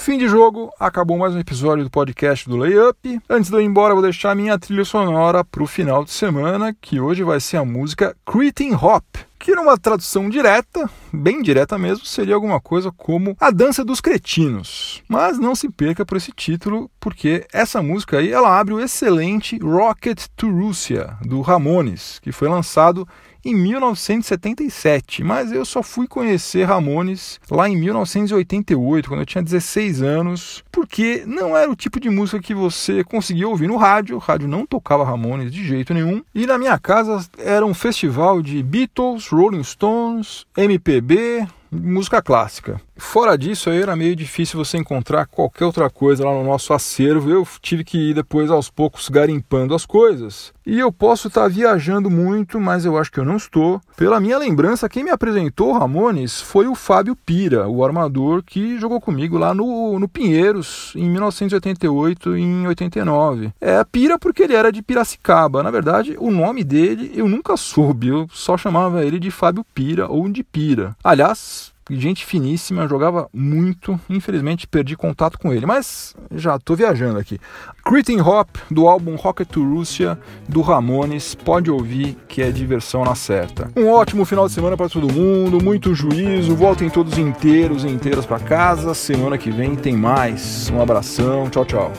Fim 0.05 0.19
de 0.19 0.27
jogo, 0.27 0.71
acabou 0.79 1.17
mais 1.17 1.33
um 1.33 1.39
episódio 1.39 1.83
do 1.83 1.89
podcast 1.89 2.47
do 2.47 2.57
Layup. 2.57 3.19
Antes 3.27 3.49
de 3.49 3.55
eu 3.55 3.59
ir 3.59 3.65
embora, 3.65 3.95
vou 3.95 4.03
deixar 4.03 4.35
minha 4.35 4.55
trilha 4.59 4.85
sonora 4.85 5.43
para 5.43 5.63
o 5.63 5.65
final 5.65 6.05
de 6.05 6.11
semana, 6.11 6.77
que 6.79 6.99
hoje 6.99 7.23
vai 7.23 7.39
ser 7.39 7.57
a 7.57 7.65
música 7.65 8.15
Cretin 8.23 8.75
Hop, 8.75 9.03
que 9.39 9.55
numa 9.55 9.79
tradução 9.79 10.29
direta, 10.29 10.87
bem 11.11 11.41
direta 11.41 11.75
mesmo, 11.79 12.05
seria 12.05 12.35
alguma 12.35 12.61
coisa 12.61 12.91
como 12.91 13.35
A 13.39 13.49
Dança 13.49 13.83
dos 13.83 13.99
Cretinos. 13.99 15.01
Mas 15.07 15.39
não 15.39 15.55
se 15.55 15.69
perca 15.69 16.05
por 16.05 16.17
esse 16.17 16.31
título, 16.31 16.87
porque 16.99 17.47
essa 17.51 17.81
música 17.81 18.19
aí, 18.19 18.31
ela 18.31 18.59
abre 18.59 18.75
o 18.75 18.79
excelente 18.79 19.57
Rocket 19.57 20.27
to 20.35 20.47
Russia, 20.47 21.17
do 21.23 21.41
Ramones, 21.41 22.19
que 22.19 22.31
foi 22.31 22.47
lançado 22.47 23.07
em 23.45 23.55
1977, 23.55 25.23
mas 25.23 25.51
eu 25.51 25.63
só 25.63 25.83
fui 25.83 26.07
conhecer 26.07 26.63
Ramones 26.63 27.39
lá 27.49 27.69
em 27.69 27.77
1988, 27.77 29.07
quando 29.07 29.19
eu 29.19 29.25
tinha 29.25 29.43
16 29.43 30.01
anos, 30.01 30.63
porque 30.71 31.23
não 31.27 31.55
era 31.55 31.71
o 31.71 31.75
tipo 31.75 31.99
de 31.99 32.09
música 32.09 32.41
que 32.41 32.55
você 32.55 33.03
conseguia 33.03 33.47
ouvir 33.47 33.67
no 33.67 33.77
rádio, 33.77 34.15
o 34.15 34.19
rádio 34.19 34.47
não 34.47 34.65
tocava 34.65 35.05
Ramones 35.05 35.51
de 35.51 35.63
jeito 35.63 35.93
nenhum, 35.93 36.23
e 36.33 36.47
na 36.47 36.57
minha 36.57 36.79
casa 36.79 37.23
era 37.37 37.65
um 37.65 37.73
festival 37.73 38.41
de 38.41 38.63
Beatles, 38.63 39.27
Rolling 39.27 39.63
Stones, 39.63 40.47
MPB, 40.57 41.47
música 41.71 42.21
clássica. 42.21 42.79
Fora 42.97 43.37
disso, 43.37 43.69
aí 43.69 43.81
era 43.81 43.95
meio 43.95 44.15
difícil 44.15 44.63
você 44.63 44.77
encontrar 44.77 45.25
qualquer 45.25 45.65
outra 45.65 45.89
coisa 45.89 46.23
lá 46.23 46.31
no 46.31 46.43
nosso 46.43 46.73
acervo. 46.73 47.29
Eu 47.29 47.45
tive 47.61 47.83
que 47.83 48.11
ir 48.11 48.13
depois 48.13 48.49
aos 48.49 48.69
poucos 48.69 49.09
garimpando 49.09 49.75
as 49.75 49.85
coisas. 49.85 50.53
E 50.65 50.79
eu 50.79 50.91
posso 50.91 51.27
estar 51.27 51.41
tá 51.43 51.47
viajando 51.47 52.09
muito, 52.09 52.59
mas 52.59 52.85
eu 52.85 52.97
acho 52.97 53.11
que 53.11 53.19
eu 53.19 53.25
não 53.25 53.35
estou. 53.35 53.81
Pela 53.97 54.19
minha 54.19 54.37
lembrança, 54.37 54.89
quem 54.89 55.03
me 55.03 55.11
apresentou 55.11 55.73
Ramones 55.73 56.41
foi 56.41 56.67
o 56.67 56.73
Fábio 56.73 57.15
Pira, 57.15 57.67
o 57.67 57.83
armador 57.83 58.41
que 58.43 58.79
jogou 58.79 58.99
comigo 58.99 59.37
lá 59.37 59.53
no, 59.53 59.99
no 59.99 60.07
Pinheiros 60.07 60.93
em 60.95 61.09
1988 61.09 62.37
e 62.37 62.41
em 62.41 62.67
89. 62.67 63.53
É 63.59 63.83
Pira 63.83 64.17
porque 64.17 64.43
ele 64.43 64.55
era 64.55 64.71
de 64.71 64.81
Piracicaba. 64.81 65.61
Na 65.61 65.69
verdade, 65.69 66.15
o 66.17 66.31
nome 66.31 66.63
dele 66.63 67.11
eu 67.13 67.27
nunca 67.27 67.57
soube, 67.57 68.07
eu 68.07 68.27
só 68.31 68.57
chamava 68.57 69.05
ele 69.05 69.19
de 69.19 69.29
Fábio 69.29 69.65
Pira 69.73 70.07
ou 70.07 70.27
de 70.29 70.43
Pira. 70.43 70.95
Aliás, 71.03 71.64
gente 71.91 72.25
finíssima, 72.25 72.87
jogava 72.87 73.29
muito. 73.33 73.99
Infelizmente 74.09 74.67
perdi 74.67 74.95
contato 74.95 75.37
com 75.37 75.53
ele, 75.53 75.65
mas 75.65 76.15
já 76.31 76.57
tô 76.57 76.75
viajando 76.75 77.19
aqui. 77.19 77.39
Cretin 77.83 78.19
Hop, 78.19 78.49
do 78.71 78.87
álbum 78.87 79.15
Rocket 79.15 79.47
to 79.47 79.63
Russia, 79.63 80.17
do 80.49 80.61
Ramones, 80.61 81.35
pode 81.35 81.69
ouvir 81.69 82.17
que 82.27 82.41
é 82.41 82.51
diversão 82.51 83.03
na 83.03 83.15
certa. 83.15 83.69
Um 83.75 83.87
ótimo 83.87 84.25
final 84.25 84.47
de 84.47 84.53
semana 84.53 84.75
para 84.75 84.89
todo 84.89 85.11
mundo, 85.11 85.63
muito 85.63 85.93
juízo, 85.93 86.55
voltem 86.55 86.89
todos 86.89 87.17
inteiros 87.17 87.83
e 87.83 87.87
inteiras 87.87 88.25
para 88.25 88.39
casa. 88.39 88.93
Semana 88.93 89.37
que 89.37 89.51
vem 89.51 89.75
tem 89.75 89.95
mais. 89.95 90.69
Um 90.69 90.81
abração, 90.81 91.49
tchau, 91.49 91.65
tchau. 91.65 91.91